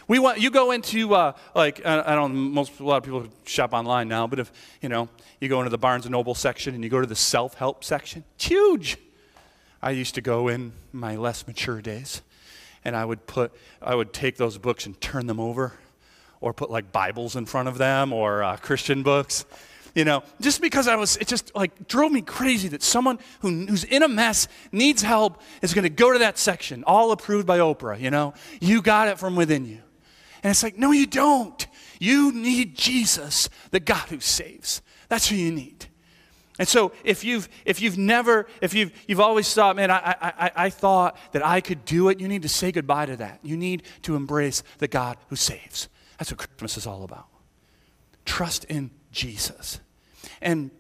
We 0.07 0.19
want 0.19 0.41
you 0.41 0.51
go 0.51 0.71
into 0.71 1.15
uh, 1.15 1.33
like 1.55 1.85
I 1.85 2.15
don't 2.15 2.35
most 2.35 2.79
a 2.79 2.85
lot 2.85 2.99
of 2.99 3.03
people 3.03 3.27
shop 3.45 3.73
online 3.73 4.09
now, 4.09 4.27
but 4.27 4.39
if 4.39 4.53
you 4.81 4.89
know 4.89 5.09
you 5.41 5.49
go 5.49 5.59
into 5.59 5.71
the 5.71 5.79
Barnes 5.79 6.05
and 6.05 6.13
Noble 6.13 6.35
section 6.35 6.75
and 6.75 6.85
you 6.85 6.91
go 6.91 7.01
to 7.01 7.07
the 7.07 7.17
self 7.17 7.55
help 7.55 7.83
section, 7.83 8.25
it's 8.37 8.47
huge. 8.47 8.97
I 9.83 9.91
used 9.91 10.15
to 10.15 10.21
go 10.21 10.49
in 10.49 10.73
my 10.93 11.17
less 11.17 11.47
mature 11.47 11.81
days, 11.81 12.23
and 12.85 12.95
I 12.95 13.05
would 13.05 13.27
put 13.27 13.53
I 13.83 13.95
would 13.95 14.13
take 14.13 14.37
those 14.37 14.57
books 14.59 14.87
and 14.87 15.01
turn 15.01 15.27
them 15.27 15.41
over 15.41 15.75
or 16.41 16.53
put 16.53 16.71
like 16.71 16.93
Bibles 16.93 17.37
in 17.37 17.47
front 17.47 17.69
of 17.69 17.79
them 17.79 18.13
or 18.13 18.43
uh, 18.43 18.57
Christian 18.57 19.03
books. 19.03 19.45
You 19.95 20.05
know, 20.05 20.23
just 20.41 20.61
because 20.61 20.87
I 20.87 20.97
was, 20.97 21.17
it 21.17 21.27
just 21.27 21.55
like 21.55 21.89
drove 21.89 22.13
me 22.13 22.23
crazy 22.23 22.69
that 22.69 22.83
someone 22.83 23.19
who, 23.41 23.67
who's 23.67 23.85
in 23.85 24.03
a 24.03 24.09
mess, 24.09 24.47
needs 24.71 25.03
help, 25.03 25.41
is 25.63 25.75
going 25.75 25.83
to 25.83 25.91
go 25.91 26.13
to 26.13 26.21
that 26.21 26.39
section, 26.39 26.85
all 26.87 27.11
approved 27.13 27.47
by 27.47 27.59
Oprah, 27.59 27.99
you 27.99 28.11
know? 28.11 28.35
You 28.61 28.83
got 28.83 29.09
it 29.09 29.19
from 29.19 29.35
within 29.35 29.67
you. 29.67 29.81
And 30.43 30.51
it's 30.51 30.63
like, 30.63 30.79
no, 30.79 30.93
you 30.93 31.07
don't. 31.07 31.67
You 31.99 32.33
need 32.33 32.77
Jesus, 32.77 33.49
the 33.73 33.81
God 33.81 34.09
who 34.09 34.21
saves. 34.21 34.81
That's 35.09 35.29
who 35.29 35.37
you 35.37 35.53
need. 35.53 35.87
And 36.59 36.69
so 36.69 36.93
if 37.05 37.25
you've, 37.25 37.49
if 37.65 37.81
you've 37.81 37.99
never, 37.99 38.47
if 38.61 38.75
you've, 38.75 38.93
you've 39.09 39.21
always 39.21 39.53
thought, 39.53 39.77
man, 39.77 39.91
I, 39.91 40.15
I, 40.21 40.51
I 40.57 40.71
thought 40.71 41.17
that 41.33 41.45
I 41.45 41.61
could 41.61 41.85
do 41.85 42.11
it, 42.11 42.21
you 42.21 42.29
need 42.29 42.43
to 42.43 42.49
say 42.49 42.71
goodbye 42.71 43.07
to 43.07 43.17
that. 43.17 43.41
You 43.43 43.57
need 43.57 43.83
to 44.03 44.15
embrace 44.15 44.63
the 44.79 44.87
God 44.87 45.17
who 45.29 45.37
saves. 45.37 45.89
That's 46.19 46.31
what 46.31 46.39
Christmas 46.39 46.77
is 46.77 46.87
all 46.87 47.03
about. 47.03 47.27
Trust 48.25 48.65
in 48.65 48.91
Jesus. 49.13 49.81
And 50.41 50.71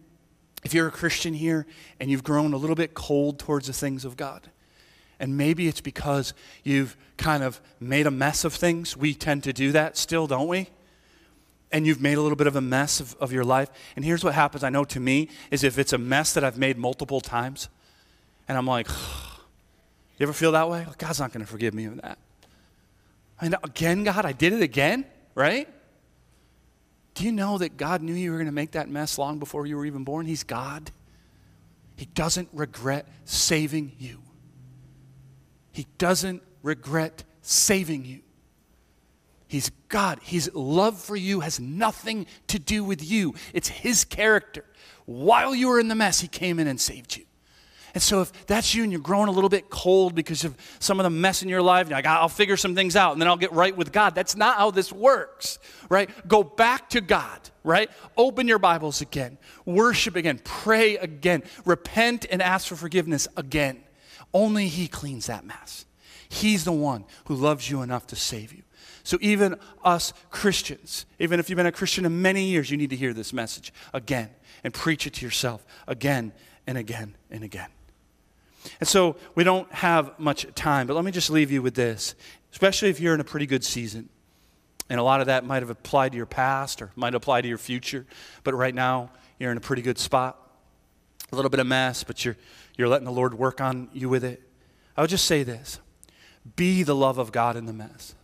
if 0.64 0.74
you're 0.74 0.88
a 0.88 0.92
Christian 0.92 1.34
here 1.34 1.66
and 1.98 2.10
you've 2.10 2.24
grown 2.24 2.52
a 2.52 2.56
little 2.56 2.76
bit 2.76 2.94
cold 2.94 3.38
towards 3.38 3.66
the 3.66 3.72
things 3.72 4.04
of 4.04 4.16
God, 4.16 4.50
and 5.18 5.36
maybe 5.36 5.68
it's 5.68 5.80
because 5.80 6.32
you've 6.64 6.96
kind 7.16 7.42
of 7.42 7.60
made 7.78 8.06
a 8.06 8.10
mess 8.10 8.44
of 8.44 8.54
things. 8.54 8.96
We 8.96 9.12
tend 9.14 9.44
to 9.44 9.52
do 9.52 9.72
that 9.72 9.96
still, 9.96 10.26
don't 10.26 10.48
we? 10.48 10.68
And 11.70 11.86
you've 11.86 12.00
made 12.00 12.14
a 12.14 12.22
little 12.22 12.36
bit 12.36 12.46
of 12.46 12.56
a 12.56 12.60
mess 12.60 13.00
of, 13.00 13.14
of 13.20 13.32
your 13.32 13.44
life. 13.44 13.70
And 13.96 14.04
here's 14.04 14.24
what 14.24 14.34
happens 14.34 14.64
I 14.64 14.70
know 14.70 14.84
to 14.84 14.98
me 14.98 15.28
is 15.50 15.62
if 15.62 15.78
it's 15.78 15.92
a 15.92 15.98
mess 15.98 16.32
that 16.34 16.42
I've 16.42 16.58
made 16.58 16.78
multiple 16.78 17.20
times, 17.20 17.68
and 18.48 18.56
I'm 18.56 18.66
like, 18.66 18.88
you 20.18 20.24
ever 20.24 20.32
feel 20.32 20.52
that 20.52 20.70
way? 20.70 20.86
God's 20.98 21.20
not 21.20 21.32
going 21.32 21.44
to 21.44 21.50
forgive 21.50 21.74
me 21.74 21.84
of 21.84 22.00
that. 22.00 22.18
And 23.40 23.56
again, 23.62 24.04
God, 24.04 24.24
I 24.24 24.32
did 24.32 24.52
it 24.52 24.62
again? 24.62 25.04
right? 25.34 25.68
Do 27.20 27.26
you 27.26 27.32
know 27.32 27.58
that 27.58 27.76
God 27.76 28.00
knew 28.00 28.14
you 28.14 28.30
were 28.30 28.38
going 28.38 28.46
to 28.46 28.52
make 28.52 28.70
that 28.70 28.88
mess 28.88 29.18
long 29.18 29.38
before 29.38 29.66
you 29.66 29.76
were 29.76 29.84
even 29.84 30.04
born? 30.04 30.24
He's 30.24 30.42
God. 30.42 30.90
He 31.94 32.06
doesn't 32.06 32.48
regret 32.50 33.06
saving 33.26 33.92
you. 33.98 34.22
He 35.70 35.86
doesn't 35.98 36.42
regret 36.62 37.24
saving 37.42 38.06
you. 38.06 38.20
He's 39.48 39.70
God. 39.90 40.18
His 40.22 40.50
love 40.54 40.98
for 40.98 41.14
you 41.14 41.40
has 41.40 41.60
nothing 41.60 42.24
to 42.46 42.58
do 42.58 42.82
with 42.82 43.04
you, 43.04 43.34
it's 43.52 43.68
His 43.68 44.06
character. 44.06 44.64
While 45.04 45.54
you 45.54 45.68
were 45.68 45.78
in 45.78 45.88
the 45.88 45.94
mess, 45.94 46.20
He 46.20 46.26
came 46.26 46.58
in 46.58 46.66
and 46.68 46.80
saved 46.80 47.18
you. 47.18 47.26
And 47.94 48.02
so, 48.02 48.20
if 48.20 48.46
that's 48.46 48.74
you 48.74 48.82
and 48.82 48.92
you're 48.92 49.00
growing 49.00 49.28
a 49.28 49.32
little 49.32 49.50
bit 49.50 49.70
cold 49.70 50.14
because 50.14 50.44
of 50.44 50.56
some 50.78 51.00
of 51.00 51.04
the 51.04 51.10
mess 51.10 51.42
in 51.42 51.48
your 51.48 51.62
life, 51.62 51.90
like, 51.90 52.06
I'll 52.06 52.28
figure 52.28 52.56
some 52.56 52.74
things 52.74 52.96
out 52.96 53.12
and 53.12 53.20
then 53.20 53.28
I'll 53.28 53.36
get 53.36 53.52
right 53.52 53.76
with 53.76 53.92
God. 53.92 54.14
That's 54.14 54.36
not 54.36 54.56
how 54.56 54.70
this 54.70 54.92
works, 54.92 55.58
right? 55.88 56.08
Go 56.28 56.42
back 56.42 56.90
to 56.90 57.00
God, 57.00 57.40
right? 57.64 57.90
Open 58.16 58.46
your 58.46 58.58
Bibles 58.58 59.00
again, 59.00 59.38
worship 59.64 60.16
again, 60.16 60.40
pray 60.44 60.96
again, 60.96 61.42
repent 61.64 62.26
and 62.30 62.40
ask 62.40 62.68
for 62.68 62.76
forgiveness 62.76 63.26
again. 63.36 63.82
Only 64.32 64.68
He 64.68 64.86
cleans 64.86 65.26
that 65.26 65.44
mess. 65.44 65.86
He's 66.28 66.64
the 66.64 66.72
one 66.72 67.04
who 67.24 67.34
loves 67.34 67.68
you 67.68 67.82
enough 67.82 68.06
to 68.08 68.16
save 68.16 68.52
you. 68.52 68.62
So, 69.02 69.18
even 69.20 69.56
us 69.82 70.12
Christians, 70.30 71.06
even 71.18 71.40
if 71.40 71.50
you've 71.50 71.56
been 71.56 71.66
a 71.66 71.72
Christian 71.72 72.04
in 72.04 72.22
many 72.22 72.44
years, 72.44 72.70
you 72.70 72.76
need 72.76 72.90
to 72.90 72.96
hear 72.96 73.12
this 73.12 73.32
message 73.32 73.72
again 73.92 74.30
and 74.62 74.72
preach 74.72 75.06
it 75.06 75.14
to 75.14 75.24
yourself 75.24 75.64
again 75.88 76.32
and 76.66 76.78
again 76.78 77.16
and 77.30 77.42
again. 77.42 77.68
And 78.78 78.88
so 78.88 79.16
we 79.34 79.44
don't 79.44 79.70
have 79.72 80.18
much 80.18 80.46
time, 80.54 80.86
but 80.86 80.94
let 80.94 81.04
me 81.04 81.10
just 81.10 81.30
leave 81.30 81.50
you 81.50 81.62
with 81.62 81.74
this, 81.74 82.14
especially 82.52 82.90
if 82.90 83.00
you're 83.00 83.14
in 83.14 83.20
a 83.20 83.24
pretty 83.24 83.46
good 83.46 83.64
season. 83.64 84.08
And 84.88 84.98
a 84.98 85.02
lot 85.02 85.20
of 85.20 85.28
that 85.28 85.44
might 85.44 85.62
have 85.62 85.70
applied 85.70 86.12
to 86.12 86.16
your 86.16 86.26
past 86.26 86.82
or 86.82 86.90
might 86.96 87.14
apply 87.14 87.42
to 87.42 87.48
your 87.48 87.58
future, 87.58 88.06
but 88.42 88.54
right 88.54 88.74
now 88.74 89.10
you're 89.38 89.50
in 89.50 89.56
a 89.56 89.60
pretty 89.60 89.82
good 89.82 89.98
spot. 89.98 90.36
A 91.32 91.36
little 91.36 91.50
bit 91.50 91.60
of 91.60 91.66
mess, 91.66 92.02
but 92.02 92.24
you're, 92.24 92.36
you're 92.76 92.88
letting 92.88 93.04
the 93.04 93.12
Lord 93.12 93.34
work 93.34 93.60
on 93.60 93.88
you 93.92 94.08
with 94.08 94.24
it. 94.24 94.42
I 94.96 95.00
would 95.00 95.10
just 95.10 95.26
say 95.26 95.42
this 95.44 95.78
be 96.56 96.82
the 96.82 96.94
love 96.94 97.18
of 97.18 97.32
God 97.32 97.56
in 97.56 97.66
the 97.66 97.72
mess. 97.72 98.14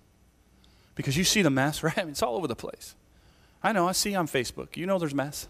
Because 0.96 1.16
you 1.16 1.24
see 1.24 1.42
the 1.42 1.50
mess, 1.50 1.82
right? 1.84 1.96
I 1.96 2.02
mean, 2.02 2.10
it's 2.10 2.22
all 2.22 2.36
over 2.36 2.48
the 2.48 2.56
place. 2.56 2.94
I 3.62 3.72
know, 3.72 3.88
I 3.88 3.92
see 3.92 4.14
on 4.14 4.26
Facebook. 4.26 4.76
You 4.76 4.86
know 4.86 4.98
there's 4.98 5.14
mess. 5.14 5.48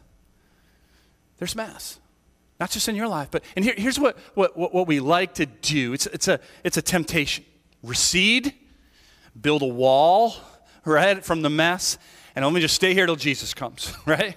There's 1.39 1.57
mess. 1.57 1.99
Not 2.59 2.71
just 2.71 2.89
in 2.89 2.97
your 2.97 3.09
life, 3.09 3.29
but, 3.31 3.45
and 3.55 3.65
here, 3.65 3.75
here's 3.77 4.01
what, 4.01 4.17
what, 4.35 4.57
what 4.57 4.87
we 4.87 4.99
like 5.01 5.35
to 5.35 5.47
do 5.47 5.93
it's, 5.93 6.07
it's, 6.07 6.29
a, 6.29 6.41
it's 6.65 6.77
a 6.77 6.83
temptation 6.83 7.45
recede, 7.83 8.55
build 9.41 9.63
a 9.63 9.67
wall, 9.67 10.35
right, 10.85 11.25
from 11.25 11.43
the 11.43 11.51
mess, 11.51 11.99
and 12.35 12.45
let 12.45 12.53
me 12.53 12.61
just 12.61 12.75
stay 12.75 12.95
here 12.95 13.07
till 13.07 13.17
Jesus 13.17 13.55
comes, 13.55 13.93
right? 14.07 14.37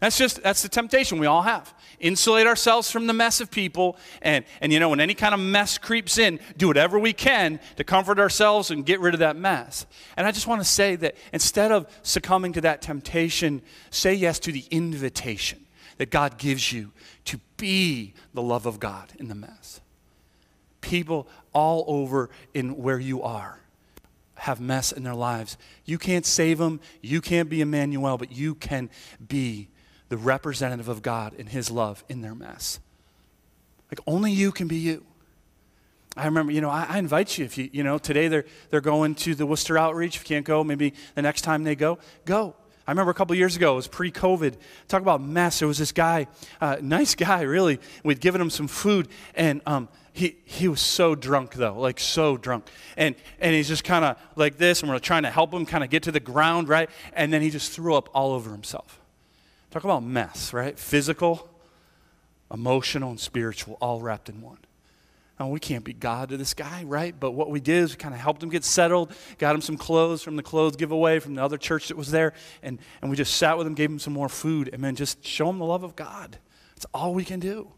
That's 0.00 0.16
just, 0.16 0.42
that's 0.42 0.62
the 0.62 0.68
temptation 0.68 1.18
we 1.18 1.26
all 1.26 1.42
have. 1.42 1.74
Insulate 2.00 2.46
ourselves 2.46 2.90
from 2.90 3.06
the 3.06 3.12
mess 3.12 3.42
of 3.42 3.50
people, 3.50 3.98
and, 4.22 4.46
and 4.62 4.72
you 4.72 4.80
know, 4.80 4.88
when 4.88 5.00
any 5.00 5.12
kind 5.12 5.34
of 5.34 5.40
mess 5.40 5.76
creeps 5.76 6.16
in, 6.16 6.40
do 6.56 6.68
whatever 6.68 6.98
we 6.98 7.12
can 7.12 7.60
to 7.76 7.84
comfort 7.84 8.18
ourselves 8.18 8.70
and 8.70 8.86
get 8.86 8.98
rid 9.00 9.12
of 9.12 9.20
that 9.20 9.36
mess. 9.36 9.84
And 10.16 10.26
I 10.26 10.32
just 10.32 10.46
want 10.46 10.62
to 10.62 10.68
say 10.68 10.96
that 10.96 11.16
instead 11.34 11.70
of 11.70 11.86
succumbing 12.02 12.54
to 12.54 12.62
that 12.62 12.80
temptation, 12.80 13.60
say 13.90 14.14
yes 14.14 14.38
to 14.40 14.52
the 14.52 14.64
invitation 14.70 15.66
that 16.00 16.08
God 16.08 16.38
gives 16.38 16.72
you 16.72 16.92
to 17.26 17.38
be 17.58 18.14
the 18.32 18.40
love 18.40 18.64
of 18.64 18.80
God 18.80 19.12
in 19.18 19.28
the 19.28 19.34
mess. 19.34 19.82
People 20.80 21.28
all 21.52 21.84
over 21.86 22.30
in 22.54 22.78
where 22.78 22.98
you 22.98 23.22
are 23.22 23.60
have 24.36 24.62
mess 24.62 24.92
in 24.92 25.02
their 25.02 25.14
lives. 25.14 25.58
You 25.84 25.98
can't 25.98 26.24
save 26.24 26.56
them, 26.56 26.80
you 27.02 27.20
can't 27.20 27.50
be 27.50 27.60
Emmanuel, 27.60 28.16
but 28.16 28.32
you 28.32 28.54
can 28.54 28.88
be 29.28 29.68
the 30.08 30.16
representative 30.16 30.88
of 30.88 31.02
God 31.02 31.34
in 31.34 31.48
His 31.48 31.70
love 31.70 32.02
in 32.08 32.22
their 32.22 32.34
mess. 32.34 32.80
Like 33.90 34.00
only 34.06 34.32
you 34.32 34.52
can 34.52 34.68
be 34.68 34.76
you. 34.76 35.04
I 36.16 36.24
remember, 36.24 36.50
you 36.50 36.62
know, 36.62 36.70
I, 36.70 36.86
I, 36.88 36.98
invite 36.98 37.36
you 37.36 37.44
if 37.44 37.58
you, 37.58 37.68
you 37.74 37.84
know, 37.84 37.98
today 37.98 38.28
they're, 38.28 38.46
they're 38.70 38.80
going 38.80 39.16
to 39.16 39.34
the 39.34 39.44
Worcester 39.44 39.76
Outreach. 39.76 40.16
If 40.16 40.22
you 40.22 40.34
can't 40.34 40.46
go, 40.46 40.64
maybe 40.64 40.94
the 41.14 41.20
next 41.20 41.42
time 41.42 41.62
they 41.62 41.74
go, 41.74 41.98
go. 42.24 42.56
I 42.90 42.92
remember 42.92 43.12
a 43.12 43.14
couple 43.14 43.36
years 43.36 43.54
ago, 43.54 43.74
it 43.74 43.76
was 43.76 43.86
pre 43.86 44.10
COVID. 44.10 44.56
Talk 44.88 45.00
about 45.00 45.22
mess. 45.22 45.60
There 45.60 45.68
was 45.68 45.78
this 45.78 45.92
guy, 45.92 46.26
uh, 46.60 46.78
nice 46.82 47.14
guy, 47.14 47.42
really. 47.42 47.78
We'd 48.02 48.20
given 48.20 48.40
him 48.40 48.50
some 48.50 48.66
food, 48.66 49.06
and 49.36 49.60
um, 49.64 49.88
he, 50.12 50.38
he 50.44 50.66
was 50.66 50.80
so 50.80 51.14
drunk, 51.14 51.54
though, 51.54 51.78
like 51.78 52.00
so 52.00 52.36
drunk. 52.36 52.66
And, 52.96 53.14
and 53.38 53.54
he's 53.54 53.68
just 53.68 53.84
kind 53.84 54.04
of 54.04 54.16
like 54.34 54.58
this, 54.58 54.82
and 54.82 54.90
we're 54.90 54.98
trying 54.98 55.22
to 55.22 55.30
help 55.30 55.54
him 55.54 55.66
kind 55.66 55.84
of 55.84 55.90
get 55.90 56.02
to 56.02 56.10
the 56.10 56.18
ground, 56.18 56.68
right? 56.68 56.90
And 57.12 57.32
then 57.32 57.42
he 57.42 57.50
just 57.50 57.70
threw 57.70 57.94
up 57.94 58.08
all 58.12 58.32
over 58.32 58.50
himself. 58.50 59.00
Talk 59.70 59.84
about 59.84 60.02
mess, 60.02 60.52
right? 60.52 60.76
Physical, 60.76 61.48
emotional, 62.52 63.10
and 63.10 63.20
spiritual, 63.20 63.78
all 63.80 64.00
wrapped 64.00 64.28
in 64.28 64.42
one. 64.42 64.58
Oh, 65.40 65.46
we 65.46 65.58
can't 65.58 65.84
be 65.84 65.94
God 65.94 66.28
to 66.28 66.36
this 66.36 66.52
guy, 66.52 66.84
right? 66.84 67.18
But 67.18 67.30
what 67.30 67.50
we 67.50 67.60
did 67.60 67.84
is 67.84 67.92
we 67.92 67.96
kind 67.96 68.12
of 68.12 68.20
helped 68.20 68.42
him 68.42 68.50
get 68.50 68.62
settled, 68.62 69.10
got 69.38 69.54
him 69.54 69.62
some 69.62 69.78
clothes 69.78 70.22
from 70.22 70.36
the 70.36 70.42
clothes 70.42 70.76
giveaway 70.76 71.18
from 71.18 71.34
the 71.34 71.42
other 71.42 71.56
church 71.56 71.88
that 71.88 71.96
was 71.96 72.10
there, 72.10 72.34
and, 72.62 72.78
and 73.00 73.10
we 73.10 73.16
just 73.16 73.34
sat 73.36 73.56
with 73.56 73.66
him, 73.66 73.72
gave 73.72 73.90
him 73.90 73.98
some 73.98 74.12
more 74.12 74.28
food, 74.28 74.68
and 74.70 74.84
then 74.84 74.94
just 74.94 75.24
show 75.24 75.48
him 75.48 75.58
the 75.58 75.64
love 75.64 75.82
of 75.82 75.96
God. 75.96 76.38
That's 76.74 76.84
all 76.92 77.14
we 77.14 77.24
can 77.24 77.40
do. 77.40 77.72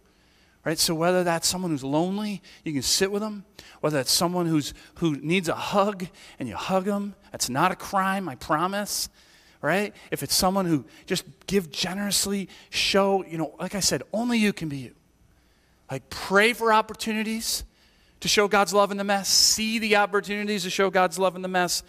Right? 0.64 0.76
So 0.76 0.92
whether 0.94 1.22
that's 1.22 1.46
someone 1.48 1.70
who's 1.70 1.84
lonely, 1.84 2.42
you 2.64 2.72
can 2.72 2.82
sit 2.82 3.12
with 3.12 3.22
them. 3.22 3.44
Whether 3.80 3.98
that's 3.98 4.12
someone 4.12 4.46
who's 4.46 4.74
who 4.96 5.16
needs 5.16 5.48
a 5.48 5.54
hug 5.54 6.06
and 6.40 6.48
you 6.48 6.56
hug 6.56 6.84
them, 6.84 7.14
that's 7.30 7.48
not 7.48 7.70
a 7.70 7.76
crime, 7.76 8.28
I 8.28 8.34
promise. 8.34 9.08
Right? 9.60 9.94
If 10.10 10.24
it's 10.24 10.34
someone 10.34 10.66
who 10.66 10.84
just 11.06 11.24
give 11.46 11.70
generously, 11.70 12.48
show, 12.70 13.24
you 13.24 13.38
know, 13.38 13.54
like 13.60 13.76
I 13.76 13.80
said, 13.80 14.02
only 14.12 14.38
you 14.38 14.52
can 14.52 14.68
be 14.68 14.78
you. 14.78 14.94
Like, 15.92 16.08
pray 16.08 16.54
for 16.54 16.72
opportunities 16.72 17.64
to 18.20 18.28
show 18.28 18.48
God's 18.48 18.72
love 18.72 18.92
in 18.92 18.96
the 18.96 19.04
mess, 19.04 19.28
see 19.28 19.78
the 19.78 19.96
opportunities 19.96 20.62
to 20.62 20.70
show 20.70 20.88
God's 20.88 21.18
love 21.18 21.36
in 21.36 21.42
the 21.42 21.48
mess, 21.48 21.82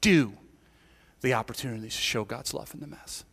do 0.00 0.32
the 1.20 1.34
opportunities 1.34 1.94
to 1.94 2.00
show 2.00 2.24
God's 2.24 2.52
love 2.52 2.74
in 2.74 2.80
the 2.80 2.88
mess. 2.88 3.24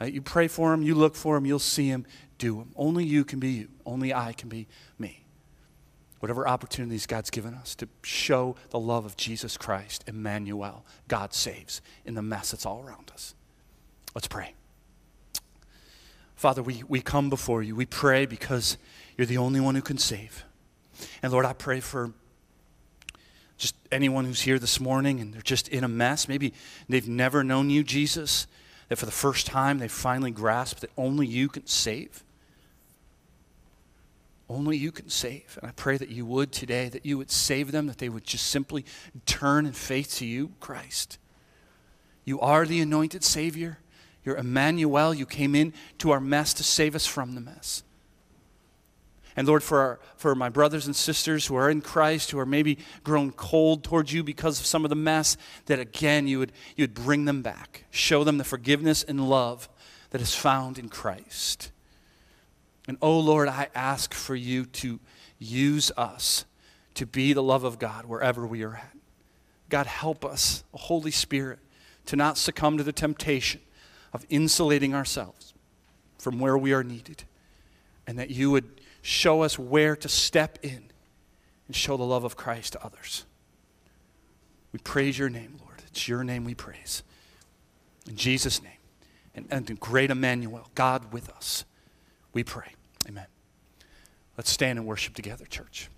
Right? 0.00 0.12
You 0.12 0.22
pray 0.22 0.46
for 0.46 0.72
Him, 0.72 0.84
you 0.84 0.94
look 0.94 1.16
for 1.16 1.36
Him, 1.36 1.46
you'll 1.46 1.58
see 1.58 1.88
Him, 1.88 2.06
do 2.38 2.60
Him. 2.60 2.70
Only 2.76 3.04
you 3.04 3.24
can 3.24 3.40
be 3.40 3.48
you, 3.50 3.68
only 3.84 4.14
I 4.14 4.34
can 4.34 4.48
be 4.48 4.68
me. 5.00 5.24
Whatever 6.20 6.46
opportunities 6.46 7.06
God's 7.06 7.30
given 7.30 7.52
us 7.54 7.74
to 7.74 7.88
show 8.04 8.54
the 8.68 8.78
love 8.78 9.04
of 9.04 9.16
Jesus 9.16 9.56
Christ, 9.56 10.04
Emmanuel, 10.06 10.86
God 11.08 11.34
saves 11.34 11.82
in 12.04 12.14
the 12.14 12.22
mess 12.22 12.52
that's 12.52 12.66
all 12.66 12.84
around 12.84 13.10
us. 13.12 13.34
Let's 14.14 14.28
pray. 14.28 14.54
Father, 16.40 16.62
we, 16.62 16.82
we 16.88 17.02
come 17.02 17.28
before 17.28 17.62
you. 17.62 17.74
We 17.76 17.84
pray 17.84 18.24
because 18.24 18.78
you're 19.20 19.26
the 19.26 19.36
only 19.36 19.60
one 19.60 19.74
who 19.74 19.82
can 19.82 19.98
save. 19.98 20.46
And 21.22 21.30
Lord, 21.30 21.44
I 21.44 21.52
pray 21.52 21.80
for 21.80 22.14
just 23.58 23.74
anyone 23.92 24.24
who's 24.24 24.40
here 24.40 24.58
this 24.58 24.80
morning 24.80 25.20
and 25.20 25.34
they're 25.34 25.42
just 25.42 25.68
in 25.68 25.84
a 25.84 25.88
mess. 25.88 26.26
Maybe 26.26 26.54
they've 26.88 27.06
never 27.06 27.44
known 27.44 27.68
you, 27.68 27.84
Jesus, 27.84 28.46
that 28.88 28.96
for 28.96 29.04
the 29.04 29.12
first 29.12 29.46
time 29.46 29.78
they 29.78 29.88
finally 29.88 30.30
grasp 30.30 30.78
that 30.78 30.88
only 30.96 31.26
you 31.26 31.50
can 31.50 31.66
save. 31.66 32.24
Only 34.48 34.78
you 34.78 34.90
can 34.90 35.10
save. 35.10 35.58
And 35.60 35.68
I 35.68 35.72
pray 35.72 35.98
that 35.98 36.08
you 36.08 36.24
would 36.24 36.50
today, 36.50 36.88
that 36.88 37.04
you 37.04 37.18
would 37.18 37.30
save 37.30 37.72
them, 37.72 37.88
that 37.88 37.98
they 37.98 38.08
would 38.08 38.24
just 38.24 38.46
simply 38.46 38.86
turn 39.26 39.66
in 39.66 39.74
faith 39.74 40.16
to 40.16 40.24
you, 40.24 40.52
Christ. 40.60 41.18
You 42.24 42.40
are 42.40 42.64
the 42.64 42.80
anointed 42.80 43.22
Savior. 43.22 43.80
You're 44.24 44.38
Emmanuel. 44.38 45.12
You 45.12 45.26
came 45.26 45.54
in 45.54 45.74
to 45.98 46.10
our 46.10 46.20
mess 46.20 46.54
to 46.54 46.64
save 46.64 46.94
us 46.94 47.06
from 47.06 47.34
the 47.34 47.42
mess. 47.42 47.82
And 49.36 49.46
Lord, 49.46 49.62
for, 49.62 49.78
our, 49.78 50.00
for 50.16 50.34
my 50.34 50.48
brothers 50.48 50.86
and 50.86 50.94
sisters 50.94 51.46
who 51.46 51.54
are 51.54 51.70
in 51.70 51.80
Christ, 51.80 52.30
who 52.30 52.38
are 52.38 52.46
maybe 52.46 52.78
grown 53.04 53.30
cold 53.32 53.84
towards 53.84 54.12
you 54.12 54.22
because 54.22 54.60
of 54.60 54.66
some 54.66 54.84
of 54.84 54.88
the 54.88 54.96
mess, 54.96 55.36
that 55.66 55.78
again 55.78 56.26
you 56.26 56.40
would, 56.40 56.52
you 56.76 56.82
would 56.82 56.94
bring 56.94 57.24
them 57.24 57.42
back. 57.42 57.84
Show 57.90 58.24
them 58.24 58.38
the 58.38 58.44
forgiveness 58.44 59.02
and 59.02 59.28
love 59.28 59.68
that 60.10 60.20
is 60.20 60.34
found 60.34 60.78
in 60.78 60.88
Christ. 60.88 61.70
And 62.88 62.98
oh 63.00 63.20
Lord, 63.20 63.48
I 63.48 63.68
ask 63.74 64.12
for 64.12 64.34
you 64.34 64.66
to 64.66 64.98
use 65.38 65.92
us 65.96 66.44
to 66.94 67.06
be 67.06 67.32
the 67.32 67.42
love 67.42 67.64
of 67.64 67.78
God 67.78 68.04
wherever 68.06 68.46
we 68.46 68.62
are 68.64 68.74
at. 68.74 68.96
God, 69.68 69.86
help 69.86 70.24
us, 70.24 70.64
Holy 70.74 71.12
Spirit, 71.12 71.60
to 72.06 72.16
not 72.16 72.36
succumb 72.36 72.76
to 72.78 72.84
the 72.84 72.92
temptation 72.92 73.60
of 74.12 74.26
insulating 74.28 74.94
ourselves 74.94 75.54
from 76.18 76.40
where 76.40 76.58
we 76.58 76.72
are 76.72 76.82
needed. 76.82 77.24
And 78.06 78.18
that 78.18 78.30
you 78.30 78.50
would 78.50 78.79
show 79.02 79.42
us 79.42 79.58
where 79.58 79.96
to 79.96 80.08
step 80.08 80.58
in 80.62 80.90
and 81.66 81.76
show 81.76 81.96
the 81.96 82.04
love 82.04 82.24
of 82.24 82.36
Christ 82.36 82.74
to 82.74 82.84
others. 82.84 83.24
We 84.72 84.78
praise 84.78 85.18
your 85.18 85.28
name, 85.28 85.56
Lord. 85.60 85.82
It's 85.86 86.08
your 86.08 86.24
name 86.24 86.44
we 86.44 86.54
praise. 86.54 87.02
In 88.08 88.16
Jesus' 88.16 88.62
name. 88.62 88.72
And, 89.34 89.46
and 89.50 89.66
the 89.66 89.74
great 89.74 90.10
Emmanuel, 90.10 90.68
God 90.74 91.12
with 91.12 91.28
us, 91.30 91.64
we 92.32 92.44
pray. 92.44 92.74
Amen. 93.08 93.26
Let's 94.36 94.50
stand 94.50 94.78
and 94.78 94.86
worship 94.86 95.14
together, 95.14 95.44
church. 95.44 95.88